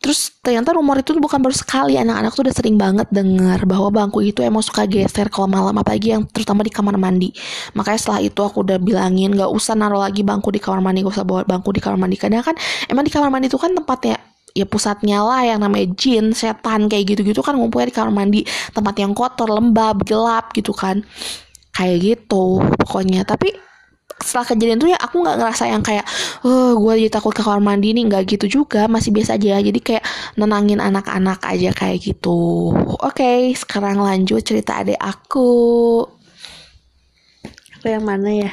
terus 0.04 0.36
ternyata 0.44 0.76
rumor 0.76 1.00
itu 1.00 1.16
bukan 1.16 1.40
baru 1.40 1.56
sekali. 1.56 1.96
Anak-anak 1.96 2.36
tuh 2.36 2.44
udah 2.44 2.52
sering 2.52 2.76
banget 2.76 3.08
dengar 3.08 3.64
bahwa 3.64 3.88
bangku 3.88 4.20
itu 4.20 4.44
emang 4.44 4.60
suka 4.60 4.84
geser 4.84 5.32
kalau 5.32 5.48
malam 5.48 5.72
apalagi 5.80 6.12
yang 6.12 6.28
terutama 6.28 6.60
di 6.60 6.68
kamar 6.68 7.00
mandi. 7.00 7.32
Makanya 7.72 7.96
setelah 7.96 8.20
itu 8.20 8.36
aku 8.44 8.68
udah 8.68 8.76
bilangin 8.76 9.32
gak 9.32 9.48
usah 9.48 9.72
naruh 9.72 10.04
lagi 10.04 10.20
bangku 10.20 10.52
di 10.52 10.60
kamar 10.60 10.84
mandi 10.84 11.00
gak 11.00 11.16
usah 11.16 11.24
bawa 11.24 11.48
bangku 11.48 11.72
di 11.72 11.80
kamar 11.80 11.96
mandi. 11.96 12.20
Karena 12.20 12.44
kan 12.44 12.52
emang 12.92 13.08
di 13.08 13.12
kamar 13.16 13.32
mandi 13.32 13.48
itu 13.48 13.56
kan 13.56 13.72
tempatnya 13.72 14.20
ya 14.52 14.68
pusatnya 14.68 15.24
lah 15.24 15.40
yang 15.40 15.64
namanya 15.64 15.88
jin 15.96 16.36
setan 16.36 16.86
kayak 16.92 17.16
gitu-gitu 17.16 17.40
kan 17.40 17.56
ngumpulnya 17.56 17.88
di 17.88 17.96
kamar 17.96 18.12
mandi. 18.12 18.44
Tempat 18.76 18.94
yang 19.00 19.16
kotor 19.16 19.48
lembab 19.48 20.04
gelap 20.04 20.52
gitu 20.52 20.76
kan. 20.76 21.00
Kayak 21.72 21.96
gitu 22.20 22.60
pokoknya. 22.76 23.24
Tapi 23.24 23.56
setelah 24.24 24.48
kejadian 24.48 24.80
itu 24.80 24.88
ya 24.88 24.98
aku 24.98 25.20
nggak 25.20 25.36
ngerasa 25.36 25.64
yang 25.68 25.84
kayak 25.84 26.08
oh 26.48 26.80
gue 26.80 27.04
jadi 27.04 27.12
takut 27.12 27.36
ke 27.36 27.44
kamar 27.44 27.60
mandi 27.60 27.92
nih 27.92 28.08
nggak 28.08 28.24
gitu 28.24 28.46
juga 28.48 28.88
masih 28.88 29.12
biasa 29.12 29.36
aja 29.36 29.60
jadi 29.60 29.80
kayak 29.84 30.04
nenangin 30.40 30.80
anak-anak 30.80 31.44
aja 31.44 31.76
kayak 31.76 32.00
gitu 32.00 32.72
oke 33.04 33.32
sekarang 33.52 34.00
lanjut 34.00 34.40
cerita 34.40 34.80
adik 34.80 34.96
aku 34.96 35.52
Aku 37.84 37.92
yang 37.92 38.08
mana 38.08 38.32
ya? 38.32 38.52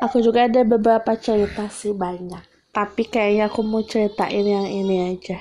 Aku 0.00 0.24
juga 0.24 0.48
ada 0.48 0.64
beberapa 0.64 1.12
cerita 1.12 1.68
sih 1.68 1.92
banyak. 1.92 2.40
Tapi 2.72 3.04
kayaknya 3.04 3.52
aku 3.52 3.60
mau 3.60 3.84
ceritain 3.84 4.48
yang 4.48 4.64
ini 4.64 5.12
aja. 5.12 5.36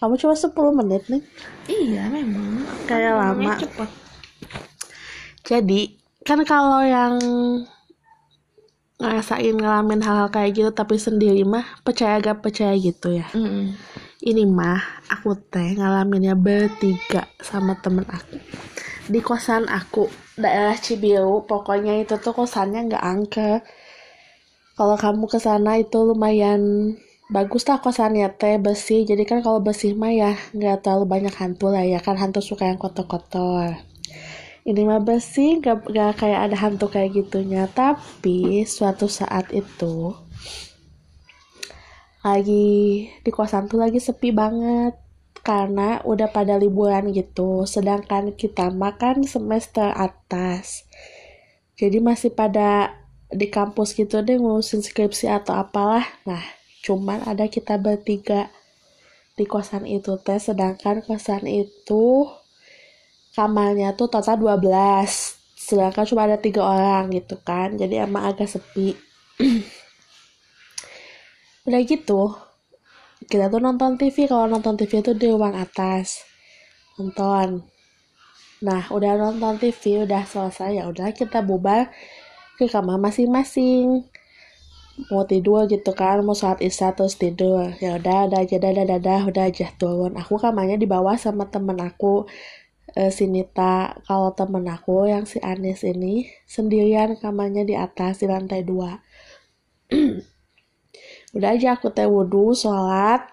Kamu 0.00 0.16
cuma 0.16 0.32
10 0.32 0.56
menit 0.72 1.04
nih. 1.12 1.20
iya 1.68 2.08
memang 2.08 2.64
Kayak 2.88 3.12
lama. 3.12 3.52
Jadi, 5.44 6.00
kan 6.24 6.40
kalau 6.48 6.80
yang 6.80 7.20
ngerasain 8.98 9.54
ngalamin 9.54 10.02
hal-hal 10.02 10.28
kayak 10.34 10.58
gitu 10.58 10.70
tapi 10.74 10.98
sendiri 10.98 11.46
mah 11.46 11.62
percaya 11.86 12.18
gak 12.18 12.42
percaya 12.42 12.74
gitu 12.74 13.14
ya. 13.14 13.26
Ini 14.18 14.42
mah 14.50 15.06
aku 15.06 15.38
teh 15.38 15.78
ngalaminnya 15.78 16.34
bertiga 16.34 17.30
sama 17.38 17.78
temen 17.78 18.02
aku. 18.10 18.42
Di 19.08 19.22
kosan 19.22 19.70
aku, 19.70 20.10
daerah 20.36 20.76
Cibiru, 20.76 21.46
pokoknya 21.46 22.02
itu 22.02 22.18
tuh 22.18 22.34
kosannya 22.34 22.92
nggak 22.92 23.04
angke. 23.06 23.52
Kalau 24.76 25.00
kamu 25.00 25.24
ke 25.30 25.38
sana 25.40 25.78
itu 25.80 26.02
lumayan 26.02 26.92
bagus 27.32 27.64
lah 27.70 27.78
kosannya 27.80 28.28
teh 28.36 28.58
bersih. 28.58 29.06
Jadi 29.08 29.22
kan 29.24 29.40
kalau 29.40 29.62
bersih 29.64 29.94
mah 29.94 30.12
ya 30.12 30.36
nggak 30.52 30.84
terlalu 30.84 31.04
banyak 31.08 31.34
hantu 31.38 31.70
lah 31.70 31.86
ya 31.86 32.02
kan 32.02 32.18
hantu 32.18 32.42
suka 32.44 32.68
yang 32.68 32.76
kotor-kotor. 32.76 33.87
Ini 34.68 34.84
mah 34.84 35.00
bersih, 35.00 35.64
gak, 35.64 35.88
gak 35.88 36.20
kayak 36.20 36.52
ada 36.52 36.56
hantu 36.60 36.92
kayak 36.92 37.16
gitunya. 37.16 37.64
Tapi 37.72 38.68
suatu 38.68 39.08
saat 39.08 39.48
itu 39.56 40.12
lagi 42.20 43.08
di 43.24 43.30
kosan 43.32 43.70
tuh 43.70 43.80
lagi 43.80 43.96
sepi 43.96 44.28
banget 44.34 44.92
karena 45.40 46.04
udah 46.04 46.28
pada 46.28 46.60
liburan 46.60 47.08
gitu. 47.16 47.64
Sedangkan 47.64 48.36
kita 48.36 48.68
makan 48.68 49.24
semester 49.24 49.88
atas. 49.88 50.84
Jadi 51.80 52.04
masih 52.04 52.36
pada 52.36 52.92
di 53.32 53.48
kampus 53.48 53.96
gitu 53.96 54.20
deh 54.20 54.36
ngurusin 54.36 54.84
skripsi 54.84 55.32
atau 55.32 55.56
apalah. 55.56 56.04
Nah 56.28 56.44
cuman 56.84 57.24
ada 57.24 57.48
kita 57.48 57.80
bertiga 57.80 58.52
di 59.38 59.48
kosan 59.48 59.88
itu 59.88 60.20
teh. 60.20 60.36
Sedangkan 60.36 61.00
kosan 61.00 61.48
itu 61.48 62.28
kamarnya 63.36 63.88
tuh 63.98 64.08
total 64.12 64.36
12 64.36 65.38
sedangkan 65.58 66.04
cuma 66.08 66.24
ada 66.24 66.40
tiga 66.40 66.64
orang 66.64 67.12
gitu 67.12 67.36
kan. 67.44 67.76
Jadi 67.76 68.00
emang 68.00 68.32
agak 68.32 68.48
sepi. 68.48 68.96
Udah 71.68 71.80
gitu 71.84 72.48
kita 73.28 73.52
tuh 73.52 73.60
nonton 73.60 74.00
TV 74.00 74.24
kalau 74.24 74.48
nonton 74.48 74.74
TV 74.80 75.04
itu 75.04 75.12
di 75.12 75.28
ruang 75.28 75.52
atas. 75.52 76.24
Nonton. 76.96 77.60
Nah 78.64 78.88
udah 78.88 79.12
nonton 79.20 79.60
TV 79.60 80.08
udah 80.08 80.24
selesai 80.24 80.80
ya 80.80 80.84
udah 80.88 81.12
kita 81.12 81.44
bubar 81.44 81.92
ke 82.56 82.64
kamar 82.70 82.96
masing-masing. 82.96 84.08
Mau 85.12 85.22
tidur 85.28 85.68
gitu 85.70 85.94
kan 85.94 86.24
mau 86.24 86.34
sholat 86.34 86.64
isya 86.64 86.96
terus 86.96 87.20
tidur. 87.20 87.68
Ya 87.78 88.00
udah 88.00 88.32
udah 88.32 88.38
aja 88.42 88.56
dadah 88.56 88.86
dadah 88.96 89.20
udah 89.28 89.44
aja 89.50 89.68
turun. 89.76 90.16
Aku 90.16 90.40
kamarnya 90.40 90.80
di 90.80 90.86
bawah 90.86 91.14
sama 91.20 91.52
temen 91.52 91.76
aku 91.78 92.24
eh, 92.96 93.12
si 93.12 93.28
Nita 93.28 93.98
kalau 94.08 94.32
temen 94.32 94.64
aku 94.68 95.08
yang 95.10 95.28
si 95.28 95.36
Anis 95.44 95.84
ini 95.84 96.28
sendirian 96.48 97.18
kamarnya 97.20 97.64
di 97.66 97.74
atas 97.76 98.22
di 98.22 98.26
lantai 98.30 98.64
dua. 98.64 98.96
Udah 101.36 101.50
aja 101.52 101.76
aku 101.76 101.92
teh 101.92 102.08
wudhu 102.08 102.56
sholat. 102.56 103.28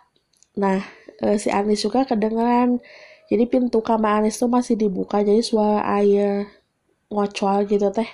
Nah 0.60 0.84
eh, 1.24 1.38
si 1.40 1.48
Anis 1.54 1.84
juga 1.86 2.04
kedengeran. 2.04 2.82
Jadi 3.26 3.44
pintu 3.50 3.80
kamar 3.82 4.22
Anis 4.24 4.38
tuh 4.38 4.52
masih 4.52 4.76
dibuka 4.78 5.24
jadi 5.24 5.42
suara 5.42 5.82
air 6.02 6.52
ngocol 7.08 7.64
gitu 7.70 7.88
teh. 7.96 8.10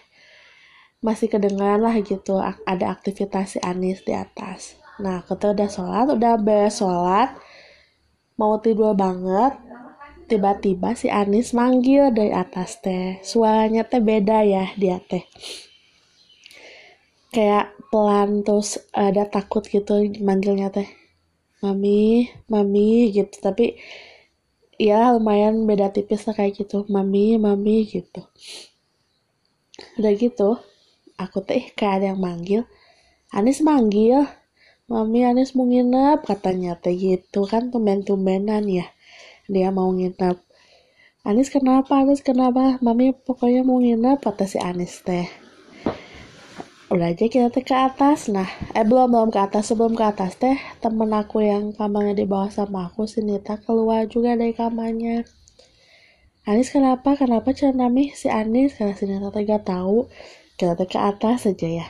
Masih 1.01 1.33
kedengeran 1.33 1.81
lah 1.81 1.98
gitu 1.98 2.38
ada 2.41 2.86
aktivitas 2.93 3.57
si 3.57 3.60
Anis 3.65 4.05
di 4.05 4.13
atas. 4.13 4.77
Nah 5.01 5.25
kita 5.25 5.57
udah 5.57 5.69
sholat 5.69 6.05
udah 6.13 6.33
beres 6.38 6.77
sholat. 6.77 7.33
Mau 8.38 8.57
tidur 8.62 8.93
banget 8.98 9.71
tiba-tiba 10.32 10.96
si 10.96 11.12
Anis 11.12 11.52
manggil 11.52 12.16
dari 12.16 12.32
atas 12.32 12.80
teh. 12.80 13.20
Suaranya 13.20 13.84
teh 13.84 14.00
beda 14.00 14.48
ya 14.48 14.72
dia 14.80 15.04
teh. 15.04 15.28
Kayak 17.36 17.76
pelan 17.92 18.48
terus 18.48 18.80
ada 18.96 19.28
takut 19.28 19.68
gitu 19.68 20.00
manggilnya 20.24 20.72
teh. 20.72 20.88
Mami 21.60 22.32
mami 22.48 23.12
gitu. 23.12 23.36
Tapi 23.44 23.76
ya 24.80 25.12
lumayan 25.12 25.68
beda 25.68 25.92
tipis 25.92 26.24
lah 26.24 26.36
kayak 26.40 26.64
gitu. 26.64 26.88
Mami 26.88 27.36
mami 27.36 27.84
gitu. 27.84 28.24
Udah 30.00 30.14
gitu 30.16 30.56
aku 31.20 31.44
teh 31.44 31.76
kayak 31.76 31.94
ada 32.00 32.06
yang 32.16 32.24
manggil. 32.24 32.64
Anis 33.36 33.60
manggil. 33.60 34.24
Mami 34.88 35.28
Anis 35.28 35.52
mau 35.56 35.68
nginep 35.68 36.24
katanya 36.24 36.80
teh 36.80 36.96
gitu 36.96 37.44
kan 37.44 37.68
tumben-tumbenan 37.72 38.64
ya 38.68 38.88
dia 39.51 39.67
mau 39.67 39.91
nginep. 39.91 40.39
Anis 41.27 41.51
kenapa? 41.51 42.01
Anis 42.01 42.24
kenapa? 42.24 42.79
Mami 42.79 43.12
pokoknya 43.12 43.67
mau 43.67 43.84
nginep 43.84 44.24
kata 44.24 44.48
si 44.48 44.58
Anis 44.58 45.03
teh. 45.03 45.27
Udah 46.88 47.12
aja 47.12 47.27
kita 47.27 47.51
ke 47.51 47.75
atas. 47.75 48.31
Nah 48.31 48.48
eh 48.72 48.88
belum 48.88 49.12
belum 49.12 49.29
ke 49.29 49.39
atas 49.43 49.70
sebelum 49.70 49.93
ke 49.93 50.08
atas 50.08 50.39
teh 50.39 50.55
temen 50.79 51.12
aku 51.12 51.43
yang 51.43 51.75
kamarnya 51.75 52.15
di 52.15 52.25
bawah 52.25 52.50
sama 52.50 52.89
aku 52.89 53.05
si 53.05 53.20
Nita 53.22 53.60
keluar 53.60 54.08
juga 54.08 54.39
dari 54.39 54.55
kamarnya. 54.55 55.27
Anis 56.48 56.74
kenapa? 56.74 57.20
Kenapa 57.20 57.53
Nami 57.53 58.15
si 58.15 58.31
Anis? 58.31 58.79
Karena 58.79 58.96
si 58.96 59.05
Nita 59.05 59.29
teh 59.29 59.43
gak 59.43 59.67
tahu. 59.67 60.08
Kita 60.55 60.74
ke 60.79 60.98
atas 60.98 61.46
aja 61.46 61.70
ya. 61.70 61.88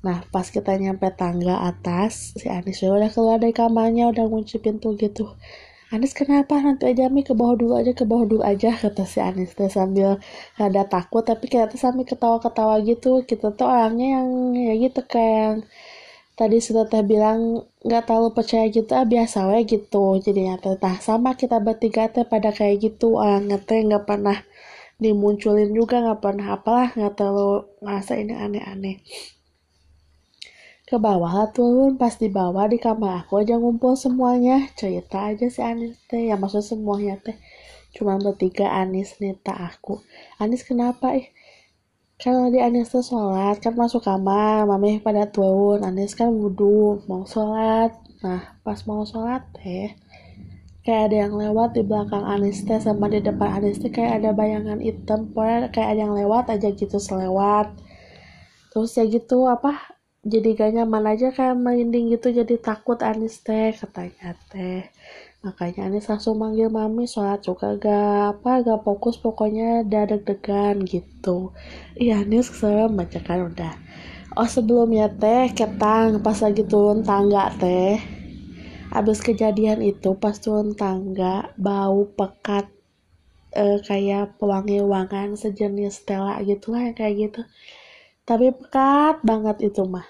Nah 0.00 0.24
pas 0.32 0.48
kita 0.48 0.74
nyampe 0.80 1.06
tangga 1.12 1.60
atas 1.60 2.32
si 2.34 2.48
Anis 2.48 2.80
udah 2.80 3.12
keluar 3.12 3.36
dari 3.36 3.52
kamarnya 3.52 4.08
udah 4.10 4.24
ngunci 4.26 4.58
pintu 4.58 4.96
gitu 4.96 5.28
Anis 5.94 6.12
kenapa? 6.20 6.54
Nanti 6.66 6.84
aja 6.90 7.04
Mi 7.14 7.22
ke 7.28 7.34
bawah 7.40 7.56
dulu 7.60 7.74
aja 7.80 7.92
ke 8.00 8.04
bawah 8.10 8.24
dulu 8.30 8.42
aja 8.52 8.70
kata 8.82 9.02
si 9.12 9.18
Anis 9.28 9.50
teh 9.58 9.70
sambil 9.78 10.08
ada 10.66 10.82
takut. 10.94 11.22
Tapi 11.30 11.44
kita 11.52 11.64
tuh 11.72 11.80
sambil 11.84 12.04
ketawa-ketawa 12.12 12.74
gitu 12.90 13.10
kita 13.30 13.46
tuh 13.58 13.66
orangnya 13.74 14.06
yang 14.16 14.28
ya 14.66 14.72
gitu 14.84 15.00
kayak 15.12 15.66
tadi 16.40 16.56
sudah 16.66 16.84
teh 16.92 17.02
bilang 17.12 17.40
nggak 17.86 18.02
terlalu 18.06 18.30
percaya 18.38 18.66
gitu 18.76 18.90
ah 19.00 19.06
biasa 19.14 19.38
we 19.50 19.58
gitu. 19.74 20.04
Jadinya 20.24 20.54
nah 20.84 20.96
sama 21.08 21.30
kita 21.40 21.56
bertiga 21.66 22.02
teh 22.14 22.26
pada 22.32 22.50
kayak 22.58 22.76
gitu 22.86 23.08
orangnya 23.24 23.58
teh 23.68 23.80
nggak 23.88 24.04
pernah 24.10 24.38
dimunculin 25.04 25.70
juga 25.78 25.96
nggak 26.04 26.20
pernah 26.24 26.46
apalah 26.56 26.88
nggak 26.96 27.14
terlalu 27.18 27.50
ngerasa 27.82 28.12
ini 28.22 28.34
aneh-aneh 28.44 28.96
ke 30.90 30.98
bawah 30.98 31.46
turun 31.54 31.94
pas 31.94 32.10
di 32.18 32.26
bawah 32.26 32.66
di 32.66 32.74
kamar 32.82 33.22
aku 33.22 33.46
aja 33.46 33.54
ngumpul 33.54 33.94
semuanya. 33.94 34.66
Cerita 34.74 35.30
aja 35.30 35.46
si 35.46 35.62
Anis 35.62 35.94
teh 36.10 36.26
ya 36.26 36.34
maksud 36.34 36.66
semuanya 36.66 37.14
teh. 37.22 37.38
Cuma 37.94 38.18
bertiga 38.18 38.74
Anis 38.74 39.14
Nita 39.22 39.54
aku. 39.54 40.02
Anis 40.42 40.66
kenapa? 40.66 41.14
Ih 41.14 41.30
kalau 42.18 42.50
di 42.50 42.58
Anis 42.58 42.90
tuh 42.90 43.06
sholat 43.06 43.62
kan 43.62 43.78
masuk 43.78 44.02
kamar 44.02 44.66
mami 44.66 44.98
pada 44.98 45.30
turun. 45.30 45.86
Anis 45.86 46.18
kan 46.18 46.34
wudhu 46.34 47.06
mau 47.06 47.22
sholat. 47.22 47.94
Nah 48.26 48.58
pas 48.66 48.82
mau 48.82 49.06
sholat 49.06 49.46
teh 49.62 49.94
kayak 50.82 51.02
ada 51.06 51.16
yang 51.22 51.38
lewat 51.38 51.78
di 51.78 51.86
belakang 51.86 52.26
Anis 52.26 52.66
teh 52.66 52.82
sama 52.82 53.06
di 53.06 53.22
depan 53.22 53.62
Anis 53.62 53.78
teh 53.78 53.94
kayak 53.94 54.26
ada 54.26 54.34
bayangan 54.34 54.82
hitam. 54.82 55.30
Pokoknya 55.30 55.70
kayak 55.70 55.94
ada 55.94 56.00
yang 56.02 56.18
lewat 56.18 56.50
aja 56.50 56.66
gitu 56.74 56.98
selewat. 56.98 57.78
Terus 58.74 58.90
ya 58.98 59.06
gitu 59.06 59.46
apa 59.46 59.99
jadi 60.20 60.48
gak 60.52 60.70
nyaman 60.76 61.04
aja 61.16 61.32
kayak 61.32 61.56
merinding 61.56 62.12
gitu 62.12 62.28
jadi 62.30 62.54
takut 62.60 63.00
Anis 63.00 63.40
teh 63.40 63.72
katanya 63.72 64.36
teh. 64.52 64.84
Makanya 65.40 65.88
Anis 65.88 66.08
langsung 66.12 66.36
manggil 66.36 66.68
mami 66.68 67.08
sholat 67.08 67.40
juga 67.40 67.72
gak 67.80 68.36
apa 68.36 68.50
gak 68.66 68.80
fokus 68.84 69.16
pokoknya 69.16 69.86
udah 69.88 70.04
deg-degan 70.10 70.76
gitu. 70.84 71.56
Iya 71.96 72.20
Anis 72.24 72.52
serem 72.52 72.92
baca 73.00 73.20
kan 73.24 73.48
udah. 73.48 73.72
Oh 74.36 74.46
sebelumnya 74.46 75.08
teh 75.08 75.50
ketang 75.56 76.20
pas 76.20 76.38
lagi 76.44 76.62
turun 76.68 77.00
tangga 77.02 77.50
teh 77.56 77.98
abis 78.90 79.22
kejadian 79.22 79.80
itu 79.86 80.18
pas 80.18 80.34
turun 80.34 80.74
tangga 80.74 81.54
bau 81.54 82.10
pekat 82.10 82.66
eh, 83.54 83.78
kayak 83.86 84.38
pewangi 84.38 84.82
wangan 84.82 85.38
sejenis 85.38 86.02
Stella 86.02 86.42
gitu 86.42 86.74
lah 86.74 86.90
kayak 86.98 87.14
gitu 87.30 87.40
tapi 88.30 88.54
pekat 88.54 89.26
banget 89.26 89.74
itu 89.74 89.82
mah. 89.82 90.06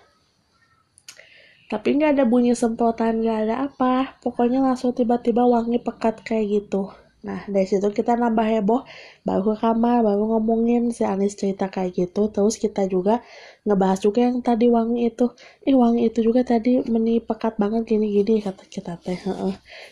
Tapi 1.72 1.88
nggak 1.96 2.20
ada 2.20 2.24
bunyi 2.28 2.52
semprotan 2.52 3.24
nggak 3.24 3.38
ada 3.48 3.56
apa. 3.64 4.20
Pokoknya 4.20 4.60
langsung 4.60 4.92
tiba-tiba 4.92 5.48
wangi 5.48 5.80
pekat 5.80 6.20
kayak 6.20 6.46
gitu. 6.52 6.92
Nah 7.24 7.48
dari 7.48 7.64
situ 7.64 7.88
kita 7.88 8.16
nambah 8.16 8.44
heboh 8.44 8.84
baru 9.24 9.54
ke 9.54 9.56
kamar 9.60 10.00
baru 10.04 10.36
ngomongin 10.36 10.92
si 10.92 11.06
Anis 11.08 11.32
cerita 11.32 11.72
kayak 11.72 11.96
gitu. 11.96 12.28
Terus 12.28 12.60
kita 12.60 12.84
juga 12.90 13.24
ngebahas 13.64 14.04
juga 14.04 14.20
yang 14.28 14.44
tadi 14.44 14.68
wangi 14.68 15.08
itu. 15.08 15.32
Ih 15.64 15.78
wangi 15.80 16.12
itu 16.12 16.20
juga 16.20 16.44
tadi 16.44 16.84
meni 16.92 17.24
pekat 17.24 17.56
banget 17.56 17.88
gini-gini 17.88 18.44
kata 18.44 18.68
kita 18.68 19.00
teh 19.00 19.16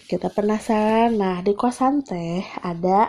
kita 0.04 0.28
penasaran. 0.34 1.16
Nah 1.16 1.40
di 1.40 1.56
kosan 1.56 2.04
teh 2.04 2.44
ada 2.60 3.08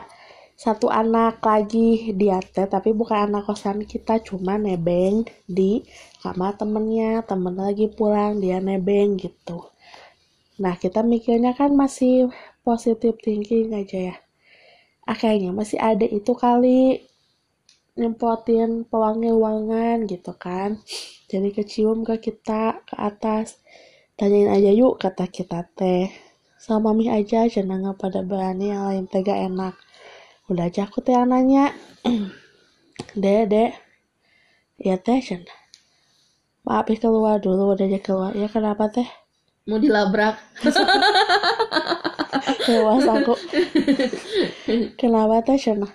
satu 0.59 0.91
anak 0.91 1.39
lagi 1.39 2.11
dia 2.19 2.43
teh 2.43 2.67
tapi 2.67 2.91
bukan 2.91 3.31
anak 3.31 3.47
kosan 3.47 3.87
kita 3.87 4.19
cuma 4.19 4.59
nebeng 4.59 5.23
di 5.47 5.87
kamar 6.19 6.59
temennya. 6.59 7.23
Temen 7.23 7.55
lagi 7.55 7.87
pulang 7.87 8.43
dia 8.43 8.59
nebeng 8.59 9.15
gitu. 9.15 9.71
Nah 10.59 10.75
kita 10.75 10.99
mikirnya 10.99 11.55
kan 11.55 11.71
masih 11.79 12.27
positive 12.67 13.15
thinking 13.23 13.71
aja 13.71 14.11
ya. 14.11 14.15
Kayaknya 15.07 15.55
masih 15.55 15.79
ada 15.79 16.03
itu 16.03 16.35
kali 16.35 17.07
nyemprotin 17.95 18.83
pewangi 18.83 19.31
ruangan 19.31 20.11
gitu 20.11 20.35
kan. 20.35 20.75
Jadi 21.31 21.55
kecium 21.55 22.03
ke 22.03 22.19
kita 22.19 22.83
ke 22.83 22.99
atas. 22.99 23.63
Tanyain 24.19 24.51
aja 24.51 24.75
yuk 24.75 24.99
kata 24.99 25.23
kita 25.31 25.63
teh. 25.71 26.11
Sama 26.59 26.91
mami 26.91 27.07
aja 27.07 27.47
jangan 27.47 27.95
pada 27.95 28.19
berani 28.27 28.75
yang 28.75 28.83
lain 28.91 29.07
tega 29.07 29.39
enak 29.39 29.79
udah 30.49 30.65
aja 30.67 30.89
aku 30.89 31.05
teh 31.05 31.13
nanya. 31.13 31.71
Dek 33.21 33.53
dek. 33.53 33.71
Ya 34.81 34.97
teh 34.97 35.21
Cen. 35.21 35.45
maaf 36.67 36.91
ya 36.91 36.99
keluar 36.99 37.39
dulu 37.39 37.77
udah 37.77 37.85
aja 37.85 37.99
keluar. 38.01 38.33
Ya 38.33 38.49
kenapa 38.49 38.89
teh? 38.89 39.05
Mau 39.69 39.77
dilabrak. 39.77 40.41
Lewas 42.69 43.05
aku 43.05 43.33
kenapa 44.97 45.45
teh 45.45 45.61
Cen? 45.61 45.85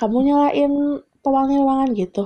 kamu 0.00 0.32
nyalain 0.32 0.72
pewangi 1.20 1.60
ruangan 1.60 1.92
gitu? 1.92 2.24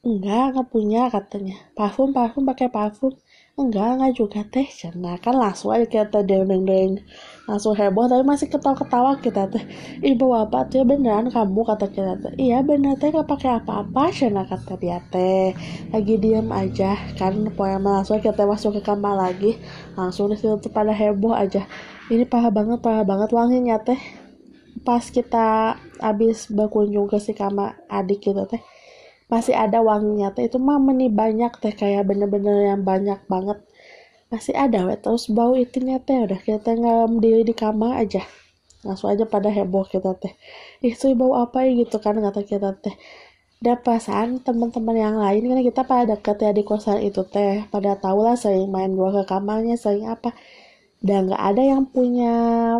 Enggak 0.00 0.56
nggak 0.56 0.68
punya 0.72 1.12
katanya. 1.12 1.60
Parfum 1.76 2.16
parfum 2.16 2.48
pakai 2.48 2.72
parfum 2.72 3.12
enggak 3.58 3.88
enggak 3.98 4.12
juga 4.18 4.40
teh. 4.46 4.66
Cena 4.68 5.18
kan 5.18 5.34
langsung 5.34 5.74
aja 5.74 5.86
kita 5.86 6.20
deng 6.22 6.46
deng 6.46 7.02
langsung 7.48 7.74
heboh 7.74 8.06
tapi 8.06 8.22
masih 8.22 8.46
ketawa 8.46 8.76
ketawa 8.78 9.12
kita 9.18 9.50
teh. 9.50 9.64
Ibu 10.02 10.26
apa 10.36 10.70
tuh 10.70 10.86
beneran 10.86 11.32
kamu 11.32 11.60
kata 11.66 11.86
kita 11.90 12.14
teh. 12.22 12.32
Iya 12.38 12.62
bener 12.62 12.94
teh 13.00 13.10
nggak 13.10 13.26
pakai 13.26 13.50
apa-apa 13.58 14.14
Cena 14.14 14.46
kata 14.46 14.78
dia 14.78 15.02
teh. 15.10 15.56
Lagi 15.90 16.14
diem 16.20 16.48
aja 16.54 16.94
kan 17.18 17.50
pokoknya 17.50 17.78
langsung 17.82 18.22
kita 18.22 18.46
masuk 18.46 18.78
ke 18.78 18.82
kamar 18.86 19.14
lagi. 19.18 19.58
Langsung 19.98 20.30
di 20.30 20.36
situ 20.38 20.54
tuh 20.60 20.70
pada 20.70 20.94
heboh 20.94 21.34
aja. 21.34 21.66
Ini 22.10 22.26
parah 22.26 22.54
banget 22.54 22.78
parah 22.84 23.02
banget 23.02 23.30
wanginya 23.34 23.82
teh. 23.82 23.98
Pas 24.86 25.02
kita 25.02 25.76
habis 25.98 26.48
berkunjung 26.48 27.10
ke 27.10 27.18
si 27.20 27.36
kamar 27.36 27.76
adik 27.90 28.24
gitu 28.24 28.46
teh 28.48 28.62
masih 29.30 29.54
ada 29.54 29.78
wanginya 29.80 30.34
teh. 30.34 30.50
Itu 30.50 30.58
mah 30.58 30.82
meni 30.82 31.06
banyak 31.08 31.62
teh. 31.62 31.72
Kayak 31.72 32.10
bener-bener 32.10 32.74
yang 32.74 32.82
banyak 32.82 33.22
banget. 33.30 33.62
Masih 34.30 34.54
ada 34.54 34.86
weh 34.86 34.98
terus 34.98 35.30
bau 35.30 35.54
itunya 35.54 36.02
teh. 36.02 36.18
Udah 36.26 36.40
kita 36.42 36.74
ngelam 36.74 37.22
diri 37.22 37.46
di 37.46 37.54
kamar 37.54 38.02
aja. 38.02 38.26
Langsung 38.82 39.08
aja 39.14 39.24
pada 39.24 39.48
heboh 39.48 39.86
kita 39.86 40.18
teh. 40.18 40.34
Itu 40.82 41.14
bau 41.14 41.38
apa 41.38 41.62
ya 41.64 41.86
gitu 41.86 42.02
kan 42.02 42.18
kata 42.18 42.42
kita 42.42 42.74
teh. 42.82 42.94
Dan 43.60 43.76
perasaan 43.84 44.40
teman-teman 44.40 44.96
yang 44.96 45.16
lain 45.20 45.44
kan 45.46 45.60
kita 45.60 45.82
pada 45.84 46.16
deket 46.16 46.36
ya 46.42 46.50
di 46.50 46.62
kosan 46.66 46.98
itu 47.04 47.22
teh. 47.28 47.64
Pada 47.70 47.94
tahu 47.94 48.26
lah 48.26 48.34
sering 48.34 48.66
main 48.72 48.90
dua 48.90 49.14
ke 49.22 49.22
kamarnya 49.30 49.78
sering 49.78 50.10
apa. 50.10 50.34
Dan 51.00 51.28
nggak 51.32 51.42
ada 51.54 51.62
yang 51.64 51.88
punya 51.88 52.34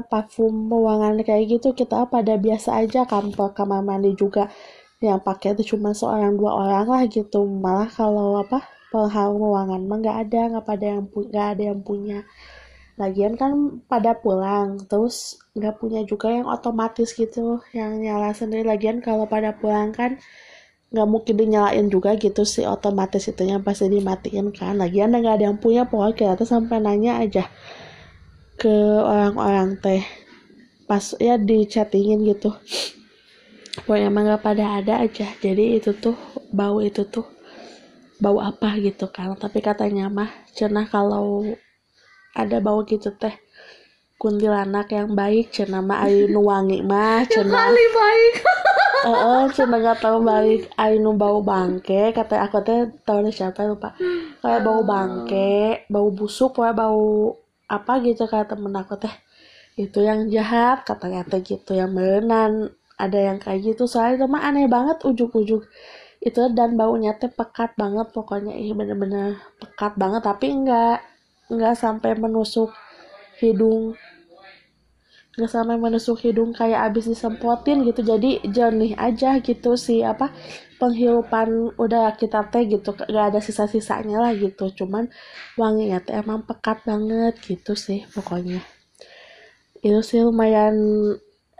parfum 0.08 0.68
ruangan 0.72 1.20
kayak 1.22 1.60
gitu. 1.60 1.76
Kita 1.76 2.08
pada 2.10 2.34
biasa 2.40 2.80
aja 2.82 3.04
kamar 3.04 3.54
kamar 3.54 3.80
mandi 3.84 4.12
juga 4.18 4.48
yang 5.00 5.20
pakai 5.24 5.56
itu 5.56 5.76
cuma 5.76 5.96
seorang 5.96 6.36
dua 6.36 6.52
orang 6.60 6.86
lah 6.86 7.02
gitu. 7.08 7.48
Malah 7.48 7.88
kalau 7.88 8.36
apa 8.44 8.68
pengharum 8.92 9.40
ruangan 9.40 9.80
mah 9.88 9.96
nggak 9.96 10.18
ada 10.28 10.40
nggak 10.52 10.66
pada 10.68 10.84
yang 10.84 11.02
nggak 11.08 11.46
ada 11.56 11.62
yang 11.72 11.80
punya. 11.80 12.18
Lagian 13.00 13.32
kan 13.40 13.80
pada 13.88 14.12
pulang 14.12 14.76
terus 14.84 15.40
nggak 15.56 15.80
punya 15.80 16.04
juga 16.04 16.28
yang 16.28 16.44
otomatis 16.44 17.16
gitu 17.16 17.64
yang 17.72 17.96
nyala 17.96 18.36
sendiri. 18.36 18.68
Lagian 18.68 19.00
kalau 19.00 19.24
pada 19.24 19.56
pulang 19.56 19.96
kan 19.96 20.20
nggak 20.92 21.08
mungkin 21.08 21.34
dinyalain 21.38 21.86
juga 21.88 22.18
gitu 22.20 22.42
sih 22.44 22.66
otomatis 22.68 23.24
itu 23.24 23.40
yang 23.40 23.64
pasti 23.64 23.88
dimatiin 23.88 24.52
kan. 24.52 24.76
Lagian 24.76 25.16
nggak 25.16 25.40
ada 25.40 25.44
yang 25.48 25.56
punya 25.56 25.88
pokoknya 25.88 26.36
kita 26.36 26.44
sampai 26.44 26.76
nanya 26.76 27.24
aja 27.24 27.48
ke 28.60 28.74
orang-orang 29.00 29.80
teh. 29.80 30.04
Pas 30.84 31.16
ya 31.16 31.40
di 31.40 31.64
chattingin 31.64 32.20
gitu 32.28 32.52
pokoknya 33.84 34.06
emang 34.10 34.24
gak 34.30 34.44
pada 34.44 34.64
ada 34.80 34.94
aja. 35.04 35.28
Jadi 35.38 35.80
itu 35.80 35.90
tuh 35.96 36.16
bau 36.50 36.78
itu 36.82 37.06
tuh 37.08 37.26
bau 38.20 38.38
apa 38.40 38.76
gitu 38.78 39.08
kan. 39.08 39.32
Tapi 39.36 39.58
katanya 39.64 40.10
mah 40.10 40.30
cenah 40.52 40.86
kalau 40.88 41.44
ada 42.36 42.62
bau 42.62 42.86
gitu 42.86 43.10
teh 43.16 43.34
kuntilanak 44.20 44.92
yang 44.92 45.16
baik 45.16 45.48
cenah 45.48 45.80
mah 45.80 46.04
ayu 46.04 46.28
nu 46.28 46.44
wangi 46.44 46.84
mah 46.84 47.24
cenah 47.24 47.72
baik. 47.72 48.34
Eh 49.00 49.08
uh, 49.08 49.48
cenah 49.48 49.80
gak 49.80 50.04
tahu 50.04 50.20
baik 50.20 50.68
ayu 50.76 51.00
nu 51.00 51.16
bau 51.16 51.40
bangke 51.40 52.12
kata 52.12 52.44
aku 52.44 52.60
teh 52.60 52.84
tahu 53.02 53.24
deh 53.24 53.32
siapa 53.32 53.64
lupa. 53.64 53.96
Kayak 54.44 54.60
bau 54.60 54.84
bangke 54.84 55.88
bau 55.88 56.12
busuk 56.12 56.52
pokoknya 56.52 56.76
bau 56.76 57.32
apa 57.64 57.92
gitu 58.04 58.28
kata 58.28 58.52
temen 58.52 58.76
aku 58.76 59.00
teh. 59.00 59.14
Itu 59.80 60.04
yang 60.04 60.28
jahat 60.28 60.84
katanya 60.84 61.24
teh 61.24 61.40
gitu 61.40 61.72
yang 61.72 61.96
merenan 61.96 62.76
ada 63.00 63.18
yang 63.18 63.38
kayak 63.40 63.60
gitu. 63.74 63.88
Soalnya 63.88 64.24
itu 64.24 64.26
aneh 64.36 64.66
banget 64.68 64.98
ujuk-ujuk. 65.08 65.62
Itu 66.20 66.40
dan 66.52 66.76
baunya 66.76 67.16
teh 67.16 67.32
pekat 67.32 67.74
banget 67.80 68.12
pokoknya. 68.12 68.52
Ih 68.52 68.76
bener-bener 68.76 69.40
pekat 69.56 69.96
banget 69.96 70.22
tapi 70.28 70.52
enggak 70.52 71.00
enggak 71.48 71.74
sampai 71.80 72.12
menusuk 72.20 72.70
hidung. 73.40 73.96
Enggak 75.34 75.50
sampai 75.56 75.76
menusuk 75.80 76.20
hidung 76.20 76.52
kayak 76.52 76.92
abis 76.92 77.08
disemprotin 77.08 77.88
gitu. 77.88 78.04
Jadi 78.04 78.44
jernih 78.52 78.92
aja 79.00 79.40
gitu 79.40 79.80
sih 79.80 80.04
apa 80.04 80.28
penghirupan 80.76 81.76
udah 81.80 82.12
kita 82.20 82.44
teh 82.52 82.68
gitu. 82.68 82.92
Gak 82.92 83.26
ada 83.32 83.40
sisa-sisanya 83.40 84.20
lah 84.20 84.32
gitu. 84.36 84.68
Cuman 84.76 85.08
wanginya 85.56 86.04
teh 86.04 86.16
emang 86.20 86.44
pekat 86.44 86.84
banget 86.84 87.40
gitu 87.48 87.72
sih 87.72 88.04
pokoknya. 88.12 88.60
Itu 89.80 90.04
sih 90.04 90.20
lumayan 90.20 90.76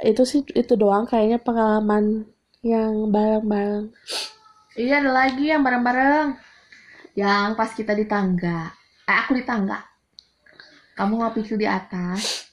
itu 0.05 0.23
sih 0.27 0.41
itu 0.55 0.73
doang 0.77 1.05
kayaknya 1.09 1.39
pengalaman 1.41 2.25
yang 2.63 3.09
bareng-bareng. 3.15 3.91
Iya 4.77 5.01
ada 5.05 5.11
lagi 5.13 5.45
yang 5.51 5.63
bareng-bareng. 5.67 6.29
Yang 7.19 7.49
pas 7.59 7.71
kita 7.75 7.93
di 7.97 8.07
tangga. 8.07 8.71
Eh 9.09 9.17
aku 9.17 9.35
di 9.37 9.45
tangga. 9.45 9.81
Kamu 10.97 11.13
nggak 11.21 11.35
pikir 11.41 11.57
di 11.61 11.67
atas. 11.69 12.49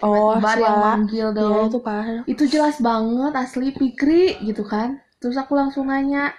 Oh 0.00 0.32
ada 0.32 0.56
yang 0.56 0.80
manggil 0.80 1.28
Iya, 1.28 1.36
dong. 1.36 1.68
itu 1.68 1.78
parah 1.84 2.24
itu 2.24 2.44
jelas 2.48 2.80
banget 2.80 3.32
asli 3.36 3.68
Pikri 3.74 4.40
gitu 4.48 4.64
kan. 4.64 4.96
Terus 5.20 5.36
aku 5.36 5.52
langsung 5.52 5.92
nanya 5.92 6.32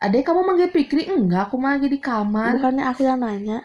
adek 0.00 0.24
kamu 0.24 0.40
manggil 0.46 0.70
Pikri? 0.72 1.04
Enggak 1.10 1.52
aku 1.52 1.60
mah 1.60 1.76
lagi 1.76 1.92
di 1.92 2.00
kamar. 2.00 2.56
Bukannya 2.56 2.84
aku 2.88 3.04
yang 3.04 3.20
nanya 3.20 3.60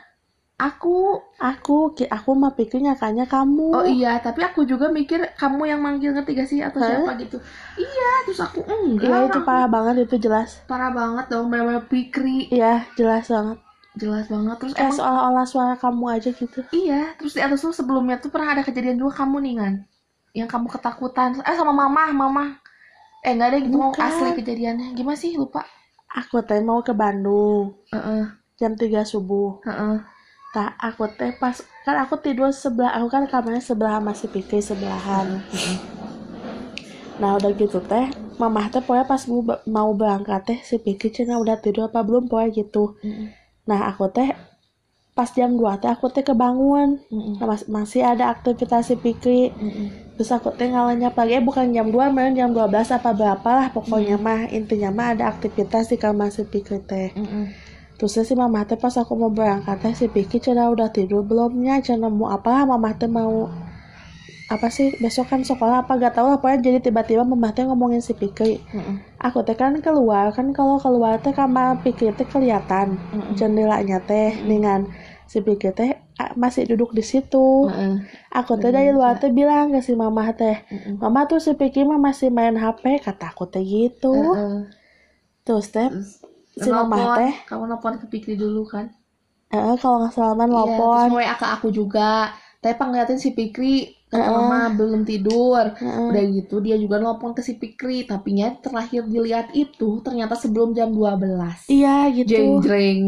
aku 0.61 1.17
aku 1.41 1.77
aku 1.97 2.29
mah 2.37 2.53
pikirnya 2.53 2.93
kayaknya 2.93 3.25
kamu. 3.25 3.73
Oh 3.73 3.81
iya 3.81 4.21
tapi 4.21 4.45
aku 4.45 4.61
juga 4.63 4.93
mikir 4.93 5.33
kamu 5.33 5.65
yang 5.65 5.81
manggil 5.81 6.13
ketiga 6.21 6.45
sih? 6.45 6.61
Atau 6.61 6.79
Hah? 6.79 7.01
siapa 7.01 7.17
gitu. 7.17 7.41
Iya 7.75 8.11
terus 8.29 8.39
aku 8.39 8.61
enggak 8.63 9.09
Iya 9.09 9.17
itu 9.25 9.39
aku- 9.41 9.47
parah 9.49 9.65
banget 9.67 9.95
itu 10.05 10.15
jelas. 10.21 10.61
Parah 10.69 10.93
banget 10.93 11.25
dong 11.27 11.49
benar-benar 11.49 11.89
Pikri. 11.89 12.45
Iya 12.53 12.85
jelas 12.93 13.25
banget. 13.25 13.57
Jelas 13.97 14.25
banget 14.29 14.55
terus 14.61 14.73
Kayak 14.77 14.85
emang 14.87 14.97
seolah-olah 15.01 15.45
suara 15.49 15.75
kamu 15.75 16.05
aja 16.13 16.29
gitu. 16.29 16.59
Iya 16.69 17.01
terus 17.17 17.33
di 17.33 17.41
atas 17.41 17.59
tuh 17.59 17.73
sebelumnya 17.73 18.21
tuh 18.21 18.29
pernah 18.29 18.53
ada 18.53 18.61
kejadian 18.61 19.01
juga 19.01 19.25
kamu 19.25 19.37
nih 19.41 19.55
kan 19.57 19.73
yang 20.31 20.47
kamu 20.47 20.69
ketakutan. 20.69 21.41
Eh 21.43 21.55
sama 21.57 21.73
mama 21.73 22.13
mama. 22.13 22.45
Eh 23.25 23.33
enggak 23.33 23.49
ada 23.51 23.57
gitu 23.59 23.75
mau 23.75 23.91
Bukan. 23.91 24.05
asli 24.05 24.29
kejadiannya. 24.37 24.93
Gimana 24.93 25.17
sih? 25.17 25.33
Lupa. 25.35 25.65
Aku 26.11 26.39
teh 26.43 26.59
mau 26.59 26.83
ke 26.83 26.91
Bandung. 26.91 27.71
Heeh, 27.89 28.27
jam 28.59 28.75
3 28.75 29.03
subuh. 29.03 29.63
Heeh. 29.63 29.95
Tak 30.51 30.75
aku 30.83 31.07
teh 31.15 31.31
pas 31.39 31.55
kan 31.87 31.95
aku 32.03 32.19
tidur 32.19 32.51
sebelah 32.51 32.91
aku 32.99 33.07
kan 33.07 33.23
kamarnya 33.23 33.63
sebelah 33.63 34.03
masih 34.03 34.27
pikir 34.27 34.59
sebelahan. 34.59 35.39
Nah 37.23 37.39
udah 37.39 37.51
gitu 37.55 37.79
teh 37.79 38.11
mamah 38.35 38.67
teh 38.67 38.83
pokoknya 38.83 39.05
pas 39.07 39.21
mau, 39.31 39.41
mau 39.69 39.89
berangkat 39.95 40.41
teh 40.43 40.59
si 40.59 40.75
pikir 40.75 41.09
cina 41.15 41.39
udah 41.39 41.55
tidur 41.55 41.87
apa 41.87 42.03
belum 42.03 42.27
pokoknya 42.27 42.49
gitu. 42.51 42.99
Nah 43.63 43.79
aku 43.87 44.11
teh 44.11 44.29
pas 45.15 45.29
jam 45.31 45.55
2 45.55 45.79
teh 45.79 45.87
aku 45.87 46.11
teh 46.11 46.23
kebangun. 46.23 46.99
Nah, 47.39 47.47
mas- 47.47 47.67
masih 47.71 48.03
ada 48.03 48.27
aktivitas 48.31 48.91
si 48.91 48.95
Pikri 48.95 49.51
Mm-mm. 49.55 49.87
terus 50.15 50.31
aku 50.35 50.51
teh 50.51 50.67
ngalanya 50.67 51.09
pagi 51.15 51.33
eh 51.33 51.43
bukan 51.43 51.71
jam 51.71 51.87
2 51.89 52.11
malah 52.11 52.35
jam 52.35 52.51
12 52.51 52.91
apa 52.91 53.15
berapa 53.15 53.49
lah 53.55 53.67
pokoknya 53.71 54.19
mah. 54.19 54.51
Intinya 54.51 54.91
mah 54.91 55.07
ada 55.15 55.31
aktivitas 55.31 55.87
di 55.91 55.95
kamar 55.95 56.27
si 56.27 56.43
Pikri 56.43 56.83
teh. 56.83 57.15
Mm-mm. 57.15 57.45
Terus 58.01 58.17
si 58.17 58.33
mama 58.33 58.65
teh 58.65 58.81
pas 58.81 58.97
aku 58.97 59.13
mau 59.13 59.29
berangkat 59.29 59.77
teh 59.77 59.93
si 59.93 60.09
Pikri 60.09 60.41
cenah 60.41 60.73
udah 60.73 60.89
tidur 60.89 61.21
belumnya 61.21 61.77
cenah 61.85 62.09
mau 62.09 62.33
apa 62.33 62.65
mama 62.65 62.97
teh 62.97 63.05
mau 63.05 63.45
apa 64.49 64.73
sih 64.73 64.97
besok 64.97 65.29
kan 65.29 65.45
sekolah 65.45 65.85
apa 65.85 66.01
gak 66.01 66.17
tau 66.17 66.33
lah 66.33 66.41
pokoknya 66.41 66.65
jadi 66.65 66.77
tiba-tiba 66.89 67.21
mama 67.21 67.53
teh 67.53 67.61
ngomongin 67.61 68.01
si 68.01 68.17
Pikri 68.17 68.57
Mm-mm. 68.73 69.21
aku 69.21 69.45
teh 69.45 69.53
kan 69.53 69.77
keluar 69.85 70.33
kan 70.33 70.49
kalau 70.49 70.81
keluar 70.81 71.21
teh 71.21 71.29
kamar 71.29 71.77
Pikri 71.85 72.09
teh 72.17 72.25
kelihatan 72.25 72.97
Mm-mm. 72.97 73.37
jendelanya 73.37 74.01
teh 74.01 74.33
dengan 74.49 74.89
si 75.29 75.45
Pikri 75.45 75.69
teh 75.69 75.93
masih 76.33 76.73
duduk 76.73 76.97
di 76.97 77.05
situ 77.05 77.69
Mm-mm. 77.69 78.01
aku 78.33 78.57
teh 78.57 78.73
dari 78.73 78.89
luar 78.89 79.21
teh 79.21 79.29
bilang 79.29 79.77
ke 79.77 79.85
si 79.85 79.93
mama 79.93 80.33
teh 80.33 80.57
Mm-mm. 80.73 80.97
mama 80.97 81.29
tuh 81.29 81.37
si 81.37 81.53
Pikri 81.53 81.85
mah 81.85 82.01
masih 82.01 82.33
main 82.33 82.57
HP 82.57 82.97
kata 82.97 83.29
aku 83.29 83.45
teh 83.45 83.61
gitu 83.61 84.33
terus 85.45 85.69
teh 85.69 85.85
Terus 85.85 86.17
si 86.17 86.17
mama 86.17 86.30
nelpon, 86.59 87.17
teh 87.17 87.33
kamu 87.47 87.63
nelpon 87.69 87.93
ke 88.01 88.05
Pikri 88.11 88.33
dulu 88.35 88.63
kan 88.67 88.85
eh, 89.51 89.75
kalau 89.79 89.95
nggak 90.03 90.13
salah 90.15 90.35
man 90.35 90.49
Iya, 90.51 90.77
terus 90.79 91.37
ke 91.41 91.47
aku 91.55 91.67
juga. 91.75 92.31
Tapi 92.61 92.77
ngeliatin 92.77 93.17
si 93.17 93.33
Pikri 93.33 93.89
kata 94.05 94.21
Heeh. 94.21 94.35
mama 94.37 94.69
belum 94.77 95.01
tidur. 95.07 95.65
Heeh. 95.75 96.07
Udah 96.13 96.23
gitu 96.29 96.55
dia 96.61 96.75
juga 96.77 97.01
nelpon 97.01 97.33
ke 97.33 97.41
si 97.41 97.57
Pikri, 97.57 98.05
tapi 98.05 98.37
nya 98.37 98.53
terakhir 98.61 99.07
dilihat 99.09 99.49
itu 99.55 99.97
ternyata 100.05 100.37
sebelum 100.37 100.71
jam 100.77 100.93
12. 100.93 101.67
iya 101.67 102.07
gitu 102.13 102.29
Jeng 102.31 102.51
jreng. 102.61 103.01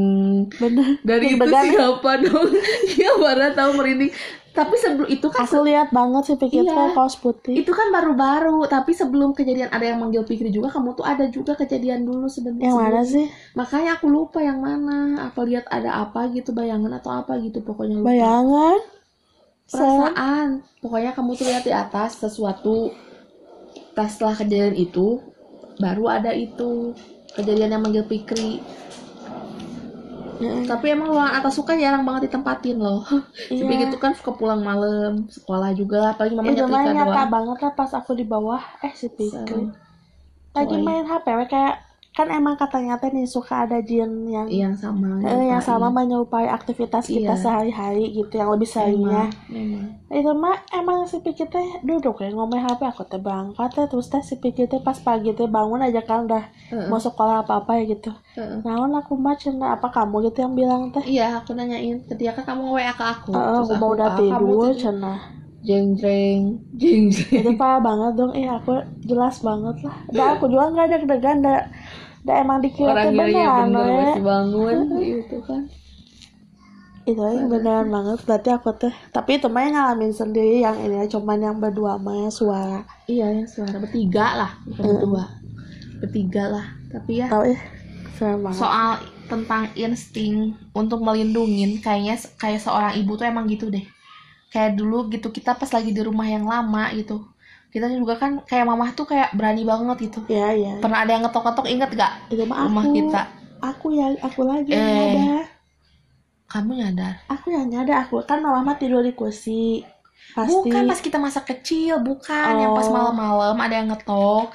bener 0.58 0.88
Dari 1.06 1.26
itu 1.38 1.38
Deg-degan. 1.38 1.70
siapa 1.70 2.12
dong? 2.24 2.50
Iya 2.98 3.12
mana 3.22 3.48
tahu 3.54 3.72
merinding. 3.78 4.12
Tapi 4.54 4.76
sebelum 4.78 5.10
itu 5.10 5.28
kan 5.28 5.44
aku 5.44 5.66
lihat 5.66 5.90
banget 5.90 6.24
si 6.24 6.34
Pikri 6.38 6.62
Iya. 6.62 6.94
kaos 6.94 7.18
putih 7.18 7.58
itu 7.58 7.72
kan 7.74 7.90
baru-baru, 7.90 8.62
tapi 8.70 8.94
sebelum 8.94 9.34
kejadian 9.34 9.68
ada 9.68 9.82
yang 9.82 9.98
manggil 9.98 10.22
Pikri 10.22 10.54
juga, 10.54 10.70
kamu 10.70 10.94
tuh 10.94 11.02
ada 11.02 11.26
juga 11.26 11.58
kejadian 11.58 12.06
dulu 12.06 12.30
sebenarnya. 12.30 12.70
yang 12.70 12.78
mana 12.78 13.02
sih 13.02 13.26
Makanya 13.54 13.98
aku 13.98 14.06
lupa 14.08 14.40
yang 14.40 14.62
mana. 14.62 15.26
Apa 15.26 15.42
lihat 15.42 15.66
ada 15.68 15.98
apa 16.00 16.30
gitu 16.30 16.54
bayangan 16.54 16.94
atau 16.94 17.12
apa 17.12 17.42
gitu 17.42 17.60
pokoknya 17.60 17.98
lupa. 17.98 18.14
bayangan 18.14 18.78
Sen. 19.64 19.80
perasaan 19.80 20.48
pokoknya 20.80 21.12
kamu 21.12 21.30
tuh 21.34 21.46
lihat 21.48 21.64
di 21.64 21.74
atas 21.74 22.20
sesuatu 22.20 22.94
setelah 23.96 24.36
kejadian 24.36 24.76
itu 24.76 25.18
baru 25.76 26.06
ada 26.12 26.30
itu 26.30 26.94
kejadian 27.34 27.74
yang 27.74 27.82
manggil 27.82 28.06
Pikri 28.06 28.62
Heeh. 30.44 30.64
tapi 30.66 30.92
emang 30.92 31.08
ruangan 31.08 31.40
atas 31.40 31.54
suka 31.56 31.74
jarang 31.74 32.04
banget 32.04 32.28
ditempatin 32.28 32.78
loh 32.78 33.02
si 33.48 33.56
Iya. 33.56 33.64
Pikri 33.64 33.86
tuh 33.88 34.00
kan 34.00 34.12
suka 34.12 34.32
pulang 34.34 34.60
malam 34.60 35.26
sekolah 35.28 35.72
juga 35.72 36.12
apalagi 36.12 36.34
mama 36.34 36.52
nyetrika 36.52 36.92
nyata 36.92 37.06
doang 37.08 37.32
banget 37.32 37.58
lah 37.62 37.72
pas 37.74 37.92
aku 37.94 38.12
di 38.14 38.26
bawah 38.26 38.62
eh 38.82 38.92
si 38.92 39.08
Pikri 39.08 39.72
lagi 40.54 40.76
Coy. 40.76 40.82
main 40.82 41.06
HP 41.06 41.26
kayak 41.48 41.76
kan 42.14 42.30
emang 42.30 42.54
katanya 42.54 42.94
teh 42.96 43.10
nih 43.10 43.26
suka 43.26 43.66
ada 43.66 43.82
jin 43.82 44.30
yang 44.30 44.46
yang 44.46 44.74
sama 44.74 45.18
eh, 45.20 45.50
yang 45.50 45.58
sama 45.60 45.90
menyerupai 45.90 46.46
aktivitas 46.48 47.10
kita 47.10 47.34
Iya. 47.34 47.42
sehari-hari 47.42 48.06
gitu 48.14 48.38
yang 48.38 48.54
lebih 48.54 48.70
seringnya. 48.70 49.34
Itu 50.08 50.30
mah 50.34 50.62
emang 50.70 51.10
si 51.10 51.18
Pikir 51.20 51.50
teh 51.50 51.82
duduk 51.82 52.22
ya 52.22 52.30
ngomong 52.30 52.62
HP 52.62 52.86
aku 52.86 53.02
teh 53.04 53.18
berangkat 53.18 53.70
teh 53.74 53.86
terus 53.90 54.08
teh 54.08 54.22
si 54.22 54.38
Pikir 54.38 54.70
teh 54.70 54.78
pas 54.78 54.94
pagi 54.96 55.34
teh 55.34 55.50
bangun 55.50 55.82
aja 55.82 56.06
kan 56.06 56.30
udah 56.30 56.44
Heeh, 56.70 56.86
mau 56.86 57.02
sekolah 57.02 57.42
apa 57.42 57.66
apa 57.66 57.82
ya 57.82 57.84
gitu. 57.90 58.14
Heeh. 58.38 58.62
naon 58.62 58.94
aku 58.94 59.18
mah 59.18 59.34
cenah 59.34 59.74
apa 59.74 59.90
kamu? 59.90 60.30
gitu 60.30 60.46
yang 60.46 60.54
bilang 60.54 60.94
teh. 60.94 61.02
Iya 61.04 61.42
aku 61.42 61.58
nanyain 61.58 61.98
ketika 62.06 62.38
kan 62.38 62.54
kamu 62.54 62.78
WA 62.78 62.94
ke 62.94 63.02
aku? 63.04 63.30
Heeh, 63.34 63.58
Terus 63.58 63.70
aku 63.74 63.82
mau 63.82 63.90
udah 63.92 64.08
"Ah, 64.14 64.18
tidur 64.22 64.72
cenah 64.78 65.20
jeng 65.64 65.96
jeng 65.96 66.60
jeng 66.76 67.08
jeng 67.10 67.42
itu 67.44 67.52
parah 67.56 67.80
banget 67.80 68.12
dong. 68.20 68.32
Eh 68.36 68.48
aku 68.48 68.84
jelas 69.08 69.40
banget 69.40 69.76
lah. 69.88 69.98
Dan 70.12 70.26
aku 70.38 70.46
juga 70.52 70.70
nggak 70.72 70.86
ada 70.92 70.98
degan 71.08 71.38
da, 71.40 71.56
da 72.28 72.32
emang 72.44 72.60
dikira 72.60 72.92
orang 72.92 73.04
yang 73.04 73.16
beneran 73.16 73.68
bener 73.72 73.88
masih 74.04 74.24
bangun 74.24 74.78
gitu 75.08 75.38
kan. 75.48 75.62
Itu 77.04 77.20
yang 77.20 77.48
beneran 77.48 77.88
banget. 77.90 78.18
Berarti 78.28 78.50
aku 78.52 78.70
teh 78.76 78.96
tapi 79.16 79.40
itu 79.40 79.48
mah 79.48 79.62
yang 79.64 79.74
ngalamin 79.80 80.12
sendiri. 80.12 80.62
Yang 80.62 80.78
ini 80.84 80.96
ya, 81.00 81.06
cuman 81.16 81.40
yang 81.40 81.56
berdua 81.58 81.96
mah 81.96 82.28
suara. 82.28 82.84
Iya 83.08 83.32
yang 83.32 83.48
suara. 83.48 83.80
Bertiga 83.80 84.28
lah. 84.36 84.52
Bukan 84.68 84.84
berdua. 84.84 85.24
Bertiga 86.04 86.44
lah. 86.52 86.66
Tapi 86.92 87.24
ya 87.24 87.28
serem 88.14 88.40
banget. 88.46 88.60
soal 88.62 88.90
tentang 89.28 89.64
insting 89.74 90.54
untuk 90.78 91.02
melindungin 91.02 91.82
kayaknya 91.82 92.20
kayak 92.38 92.62
seorang 92.62 92.94
ibu 93.00 93.18
tuh 93.18 93.26
emang 93.26 93.50
gitu 93.50 93.72
deh 93.72 93.84
kayak 94.54 94.78
dulu 94.78 95.10
gitu 95.10 95.28
kita 95.28 95.58
pas 95.58 95.68
lagi 95.68 95.90
di 95.90 96.00
rumah 96.00 96.30
yang 96.30 96.46
lama 96.46 96.94
gitu. 96.94 97.26
Kita 97.68 97.90
juga 97.90 98.14
kan 98.16 98.38
kayak 98.46 98.70
mamah 98.70 98.94
tuh 98.94 99.10
kayak 99.10 99.34
berani 99.34 99.66
banget 99.66 99.98
gitu. 100.08 100.22
Ya 100.30 100.54
ya 100.54 100.78
pernah 100.78 101.02
ada 101.02 101.12
yang 101.12 101.26
ngetok-ngetok 101.26 101.66
inget 101.68 101.90
gak 101.92 102.14
itu 102.30 102.46
mah 102.46 102.70
rumah 102.70 102.86
aku 102.86 102.94
kita? 102.94 103.22
aku 103.60 103.88
yang 103.92 104.14
aku 104.22 104.42
lagi 104.44 104.70
Eh. 104.70 104.78
nyadar. 104.78 105.46
kamu 106.46 106.72
nyadar? 106.78 107.14
Aku 107.26 107.50
yang 107.50 107.66
nyadar 107.66 108.06
aku 108.06 108.22
kan 108.22 108.38
mama 108.38 108.78
tidur 108.78 109.02
di 109.02 109.10
kursi. 109.12 109.82
Pasti. 110.34 110.54
Bukan 110.54 110.86
pas 110.86 111.02
kita 111.02 111.18
masa 111.18 111.42
kecil 111.42 111.98
bukan. 112.00 112.54
Yang 112.62 112.72
pas 112.78 112.88
Oh. 112.88 112.94
malam-malam 112.94 113.58
ada 113.58 113.74
yang 113.74 113.90
ngetok. 113.90 114.54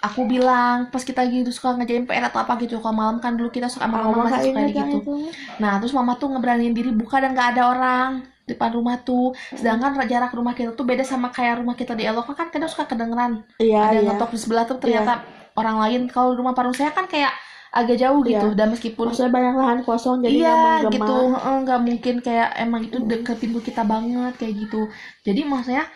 Aku 0.00 0.24
bilang 0.24 0.88
pas 0.88 1.02
kita 1.02 1.26
gitu 1.26 1.50
suka 1.50 1.76
ngejain 1.76 2.06
PR 2.06 2.24
atau 2.24 2.40
apa 2.40 2.56
gitu 2.56 2.78
kalau 2.78 2.94
malam 2.94 3.16
kan 3.18 3.36
dulu 3.36 3.50
kita 3.50 3.68
suka 3.68 3.84
mama 3.84 4.08
gak 4.08 4.32
masih 4.32 4.54
suka 4.54 4.60
gitu. 4.64 4.96
itu. 4.96 5.14
Nah, 5.58 5.76
terus 5.76 5.92
mama 5.92 6.16
tuh 6.16 6.30
ngeberaniin 6.30 6.72
diri 6.72 6.88
buka 6.88 7.20
dan 7.20 7.34
gak 7.34 7.52
ada 7.52 7.62
orang 7.68 8.10
depan 8.54 8.74
rumah 8.74 8.98
tuh. 9.00 9.32
Sedangkan 9.54 9.94
jarak 10.06 10.34
rumah 10.34 10.52
kita 10.52 10.74
tuh 10.74 10.86
beda 10.86 11.06
sama 11.06 11.30
kayak 11.30 11.62
rumah 11.62 11.78
kita 11.78 11.94
di 11.94 12.04
Eloka 12.06 12.34
kan 12.34 12.50
kadang 12.50 12.70
suka 12.70 12.90
kedengeran. 12.90 13.46
iya 13.62 13.86
ada 13.86 13.94
yang 13.98 14.06
iya 14.06 14.10
ngetok 14.14 14.30
di 14.34 14.38
sebelah 14.38 14.64
tuh 14.66 14.78
ternyata 14.82 15.22
orang 15.54 15.76
lain. 15.86 16.00
Kalau 16.10 16.34
rumah 16.34 16.52
parung 16.54 16.74
saya 16.74 16.90
kan 16.90 17.06
kayak 17.06 17.30
agak 17.70 17.96
jauh 18.02 18.20
gitu. 18.26 18.48
Iya. 18.50 18.58
Dan 18.58 18.66
meskipun 18.74 19.04
maksudnya 19.10 19.30
banyak 19.30 19.54
lahan 19.54 19.80
kosong 19.86 20.26
jadi 20.26 20.36
iya 20.42 20.58
nggak 20.82 20.92
gitu, 20.98 21.16
nggak 21.38 21.80
mungkin 21.80 22.14
kayak 22.18 22.48
emang 22.58 22.82
itu 22.90 22.98
deket 23.06 23.36
pintu 23.38 23.62
kita 23.62 23.86
banget 23.86 24.34
kayak 24.36 24.54
gitu. 24.66 24.90
Jadi 25.22 25.40
maksudnya 25.46 25.86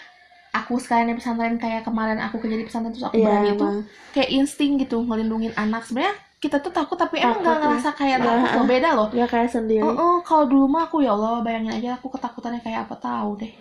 aku 0.55 0.79
sekalian 0.79 1.11
di 1.11 1.19
pesantren 1.19 1.59
kayak 1.59 1.83
kemarin 1.83 2.23
aku 2.23 2.39
kerja 2.39 2.55
di 2.55 2.67
pesantren 2.67 2.95
terus 2.95 3.11
aku 3.11 3.19
iya 3.19 3.27
berani 3.27 3.51
tuh 3.59 3.59
emang 3.59 3.77
kayak 4.15 4.31
insting 4.31 4.79
gitu 4.79 5.03
ngelindungin 5.03 5.53
anak. 5.59 5.83
Sebenarnya 5.83 6.15
kita 6.45 6.57
tuh 6.59 6.69
takut 6.71 6.93
tapi 6.95 7.17
emang 7.19 7.35
Takut, 7.35 7.43
nggak 7.43 7.57
ya. 7.57 7.63
ngerasa 7.65 7.91
kayak 7.95 8.17
Nggak, 8.19 8.35
takut 8.37 8.53
loh 8.55 8.67
beda 8.67 8.89
loh. 8.93 9.09
ya 9.11 9.25
kayak 9.25 9.49
sendiri 9.49 9.81
Oh, 9.81 9.95
oh, 9.95 10.15
kalau 10.21 10.45
dulu 10.45 10.67
mah 10.67 10.85
aku 10.85 11.01
ya 11.01 11.11
Allah 11.11 11.41
bayangin 11.41 11.73
aja 11.75 11.91
aku 11.95 12.07
ketakutannya 12.11 12.61
kayak 12.61 12.85
apa 12.85 12.95
tahu 12.99 13.31
deh. 13.39 13.53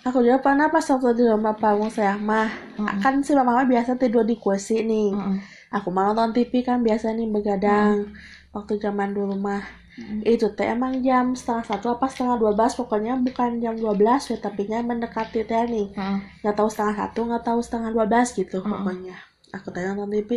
aku 0.00 0.18
juga 0.20 0.38
pernah 0.40 0.66
pas 0.66 0.82
waktu 0.82 1.10
di 1.14 1.24
rumah 1.24 1.54
pamung 1.54 1.88
saya 1.88 2.16
mah 2.16 2.48
Mm-mm. 2.76 2.98
kan 2.98 3.20
si 3.20 3.32
mama 3.32 3.62
biasa 3.62 3.94
tidur 3.94 4.22
di 4.22 4.34
kursi 4.34 4.80
nih 4.82 5.10
Mm-mm. 5.10 5.36
aku 5.70 5.88
mau 5.88 6.08
nonton 6.08 6.32
TV 6.32 6.62
kan 6.62 6.80
biasa 6.80 7.12
nih 7.12 7.28
begadang 7.28 8.08
waktu 8.48 8.78
zaman 8.78 9.12
dulu 9.12 9.36
mah 9.36 9.60
Mm-mm. 9.94 10.24
itu 10.24 10.48
teh 10.50 10.64
emang 10.66 10.98
jam 10.98 11.32
setengah 11.32 11.66
satu 11.66 11.92
apa 11.92 12.06
setengah 12.06 12.34
dua 12.36 12.52
belas 12.52 12.72
pokoknya 12.72 13.18
bukan 13.18 13.58
jam 13.58 13.74
dua 13.74 13.92
belas 13.92 14.26
ya 14.26 14.38
tapi 14.38 14.64
nya 14.64 14.80
mendekati 14.80 15.42
teh 15.42 15.64
nih 15.66 15.92
nggak 16.40 16.56
tahu 16.56 16.66
setengah 16.66 16.96
satu 16.98 17.20
nggak 17.24 17.44
tahu 17.44 17.58
setengah 17.58 17.90
dua 17.90 18.04
belas 18.04 18.32
gitu 18.32 18.58
Mm-mm. 18.58 18.70
pokoknya 18.72 19.16
aku 19.50 19.68
tanya 19.70 19.92
nonton 19.92 20.12
TV 20.14 20.30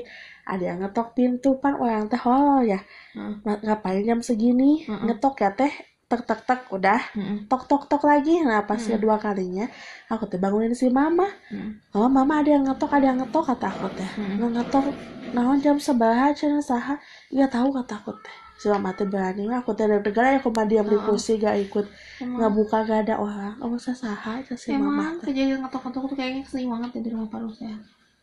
ada 0.44 0.64
yang 0.64 0.80
ngetok 0.82 1.08
pintu 1.14 1.58
pan 1.58 1.76
orang 1.76 2.08
teh 2.08 2.22
oh 2.24 2.64
ya. 2.64 2.80
Nga- 3.16 3.62
ngapain 3.66 4.02
jam 4.02 4.20
segini 4.20 4.88
Mm-mm. 4.88 5.08
ngetok 5.08 5.36
ya 5.40 5.52
teh 5.52 5.74
tek 6.06 6.28
tek 6.28 6.44
tek 6.44 6.62
udah 6.70 7.00
Heeh. 7.16 7.48
tok 7.48 7.72
tok 7.72 7.88
tok 7.88 8.04
lagi 8.04 8.44
nah 8.44 8.68
pas 8.68 8.76
Mm. 8.78 9.00
kedua 9.00 9.16
kalinya 9.16 9.64
aku 10.08 10.28
teh 10.28 10.36
bangunin 10.36 10.76
si 10.76 10.92
mama 10.92 11.24
Heeh. 11.48 11.72
oh 11.96 12.12
mama 12.12 12.44
ada 12.44 12.52
yang 12.52 12.68
ngetok 12.68 12.92
ada 12.92 13.06
yang 13.10 13.20
ngetok 13.20 13.44
kata 13.48 13.68
aku 13.70 13.88
teh 13.96 14.10
Mm. 14.20 14.36
Nah, 14.38 14.50
ngetok 14.60 14.86
nah 15.32 15.56
jam 15.58 15.80
sebelah 15.80 16.36
cina 16.36 16.60
saha 16.60 17.00
nggak 17.32 17.48
tahu 17.50 17.72
kata 17.72 17.94
aku 17.96 18.12
teh 18.20 18.36
si 18.60 18.68
mama 18.68 18.92
teh 18.92 19.08
berani 19.08 19.48
aku 19.50 19.72
teh 19.72 19.88
deg-degan 19.88 20.36
ya 20.36 20.38
aku 20.38 20.52
mah 20.52 20.68
diam 20.68 20.84
di 20.84 20.94
Heeh. 20.94 21.06
kursi 21.08 21.40
gak 21.40 21.56
ikut 21.64 21.86
nggak 22.22 22.52
buka 22.52 22.78
gak 22.84 23.00
ada 23.08 23.16
orang 23.18 23.56
oh 23.64 23.72
saya 23.76 23.96
saha 23.96 24.44
aja 24.44 24.54
si 24.54 24.76
mama 24.76 24.92
emang 24.92 25.16
kejadian 25.18 25.64
ngetok-ngetok 25.64 26.04
tuh 26.12 26.18
kayaknya 26.20 26.44
sering 26.44 26.68
banget 26.68 26.90
ya 26.92 27.02
di 27.02 27.10
rumah 27.10 27.28
paruh 27.28 27.52
saya. 27.52 27.80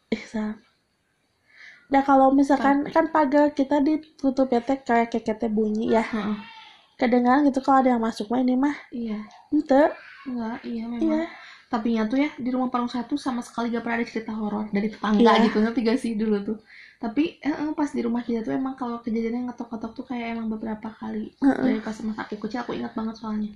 eh 0.09 0.21
sa 0.23 0.53
Nah 1.89 2.03
kalau 2.05 2.29
misalkan 2.31 2.85
kan 2.89 3.09
pagar 3.09 3.57
kita 3.57 3.81
ditutup 3.81 4.49
ya 4.53 4.61
teh 4.61 4.77
kayak 4.85 5.09
keketnya 5.09 5.49
bunyi 5.49 5.97
ya 5.97 6.05
Heeh. 6.05 6.37
kedengaran 7.01 7.47
gitu 7.49 7.61
kalau 7.65 7.81
ada 7.81 7.91
yang 7.97 8.03
masuk 8.03 8.29
mah 8.29 8.41
ini 8.45 8.55
mah 8.59 8.77
Iya. 8.93 9.19
ente 9.55 9.83
Enggak, 10.29 10.61
iya 10.67 10.85
memang. 10.85 11.01
iya 11.01 11.23
Tapi 11.69 11.87
nya 11.97 12.05
tuh 12.09 12.17
ya 12.21 12.31
di 12.37 12.49
rumah 12.53 12.69
parung 12.73 12.89
satu 12.89 13.17
sama 13.21 13.41
sekali 13.45 13.69
gak 13.73 13.85
pernah 13.85 14.01
ada 14.01 14.09
cerita 14.09 14.33
horor 14.33 14.69
dari 14.73 14.89
tetangga 14.89 15.21
Iya. 15.21 15.45
gitu 15.49 15.57
ngerti 15.65 15.81
gak 15.85 15.99
sih 16.01 16.13
dulu 16.17 16.37
tuh. 16.45 16.59
Tapi 17.01 17.41
eh, 17.41 17.55
eh, 17.55 17.71
pas 17.77 17.89
di 17.93 18.01
rumah 18.05 18.21
kita 18.25 18.41
tuh 18.43 18.53
emang 18.57 18.75
kalau 18.77 19.01
kejadiannya 19.05 19.53
ngetok-ngetok 19.53 19.93
tuh 19.97 20.05
kayak 20.09 20.37
emang 20.37 20.49
beberapa 20.53 20.89
kali. 20.93 21.33
Heeh. 21.41 21.65
Dari 21.65 21.81
pas 21.81 21.97
masa 22.05 22.25
aku 22.25 22.37
kecil 22.41 22.61
aku 22.65 22.73
ingat 22.77 22.93
banget 22.93 23.17
soalnya. 23.21 23.53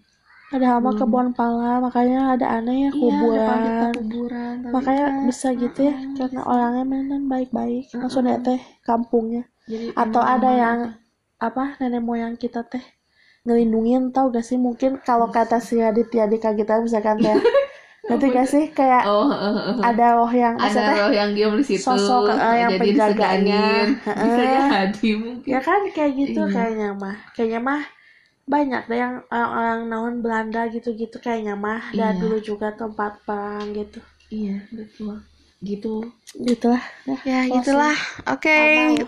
Ada 0.53 0.67
hama 0.77 0.91
Hmm. 0.93 0.99
kebun 1.01 1.29
pala 1.33 1.81
makanya 1.81 2.37
ada 2.37 2.47
aneh 2.61 2.87
ya 2.87 2.91
Iya, 2.93 3.17
depan 3.19 3.59
kita 3.59 3.87
kuburan 3.97 3.97
kuburan. 3.97 4.55
makanya 4.69 5.07
kan, 5.09 5.25
bisa 5.27 5.49
gitu 5.57 5.81
ya 5.89 5.95
karena 6.15 6.41
orangnya 6.45 6.85
memang 6.85 7.23
baik-baik 7.27 7.85
Heeh. 7.89 8.01
maksudnya 8.01 8.37
teh 8.39 8.61
kampungnya 8.85 9.43
Jadi 9.65 9.97
atau 9.97 10.23
ada 10.23 10.51
yang 10.53 10.79
apa 11.39 11.65
nenek 11.81 12.03
moyang 12.05 12.35
kita 12.37 12.63
teh 12.69 12.85
ngelindungin 13.43 14.13
tau 14.15 14.31
gak 14.31 14.45
sih 14.45 14.55
mungkin 14.57 15.01
kalau 15.03 15.27
kata 15.29 15.59
si 15.59 15.81
Aditya 15.81 16.31
di 16.31 16.39
kita 16.39 16.79
misalkan 16.79 17.19
teh 17.19 17.35
nanti 18.11 18.27
gak 18.31 18.47
sih 18.51 18.65
kayak 18.71 19.07
oh 19.07 19.31
uh, 19.31 19.35
uh, 19.35 19.59
uh. 19.73 19.77
ada 19.83 20.19
roh 20.19 20.31
yang 20.31 20.59
ada 20.59 21.07
roh 21.07 21.13
yang 21.15 21.31
diam 21.33 21.55
di 21.55 21.65
situ 21.65 21.87
sosok, 21.87 22.35
uh, 22.35 22.55
yang 22.55 22.71
jadi 22.75 22.81
penjaganya. 22.83 23.63
bisa 24.27 24.43
jadi 24.69 25.11
mungkin 25.17 25.49
ya 25.49 25.61
kan 25.63 25.81
kayak 25.95 26.13
gitu 26.19 26.41
Iya. 26.45 26.51
kayaknya 26.51 26.89
mah 26.99 27.17
kayaknya 27.33 27.61
mah 27.63 27.83
banyak 28.43 28.83
deh 28.87 28.99
yang 28.99 29.15
orang-orang 29.31 29.81
naon 29.87 30.15
Belanda 30.19 30.67
gitu-gitu 30.69 31.17
kayaknya 31.19 31.55
mah. 31.55 31.95
Dan 31.95 32.19
Iya. 32.19 32.21
dulu 32.21 32.37
juga 32.39 32.75
tempat 32.75 33.23
perang 33.23 33.71
gitu. 33.73 34.03
Iya 34.29 34.67
betul. 34.71 35.23
Gitu. 35.63 36.03
Gitulah. 36.43 36.83
Ya, 37.07 37.17
Ya 37.23 37.39
closing. 37.47 37.55
gitulah. 37.63 37.97
Oke. 38.27 38.59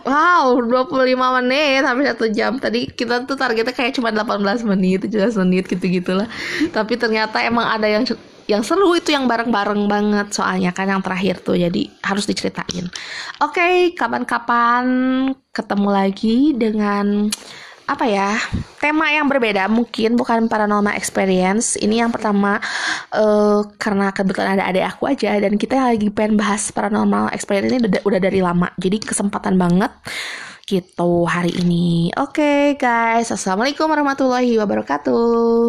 Wow 0.06 0.62
25 0.62 1.18
menit 1.42 1.82
Hampir 1.82 2.06
satu 2.06 2.30
jam. 2.30 2.62
Tadi 2.62 2.94
kita 2.94 3.26
tuh 3.26 3.34
targetnya 3.34 3.74
kayak 3.74 3.98
cuma 3.98 4.14
18 4.14 4.62
menit 4.62 5.02
17 5.02 5.34
menit 5.42 5.66
gitu-gitulah. 5.66 6.30
Tapi 6.70 6.94
ternyata 6.94 7.42
emang 7.42 7.66
ada 7.66 7.90
yang 7.90 8.06
yang 8.44 8.60
seru 8.60 8.92
itu 8.92 9.08
yang 9.08 9.24
bareng-bareng 9.24 9.88
banget 9.88 10.36
soalnya 10.36 10.70
kan 10.70 10.86
yang 10.86 11.02
terakhir 11.02 11.40
tuh. 11.42 11.56
Jadi 11.58 11.90
harus 12.04 12.22
diceritain. 12.22 12.86
Oke, 13.42 13.90
kapan-kapan 13.96 14.84
ketemu 15.50 15.88
lagi 15.90 16.52
dengan 16.54 17.32
apa 17.84 18.08
ya 18.08 18.40
tema 18.80 19.12
yang 19.12 19.28
berbeda 19.28 19.68
mungkin 19.68 20.16
bukan 20.16 20.48
paranormal 20.48 20.96
experience. 20.96 21.76
Ini 21.76 22.04
yang 22.04 22.10
pertama 22.12 22.60
eh, 23.12 23.60
karena 23.76 24.12
kebetulan 24.12 24.56
ada 24.60 24.64
adik 24.68 24.84
aku 24.96 25.08
aja 25.08 25.36
dan 25.36 25.56
kita 25.60 25.92
lagi 25.92 26.08
pengen 26.08 26.40
bahas 26.40 26.72
paranormal 26.72 27.32
experience 27.36 27.72
ini 27.72 27.80
udah, 27.84 28.20
dari 28.20 28.40
lama 28.40 28.72
jadi 28.80 28.96
kesempatan 29.00 29.60
banget 29.60 29.92
gitu 30.64 31.28
hari 31.28 31.52
ini. 31.60 32.08
Oke 32.16 32.76
guys 32.80 33.28
assalamualaikum 33.28 33.84
warahmatullahi 33.84 34.56
wabarakatuh 34.56 35.64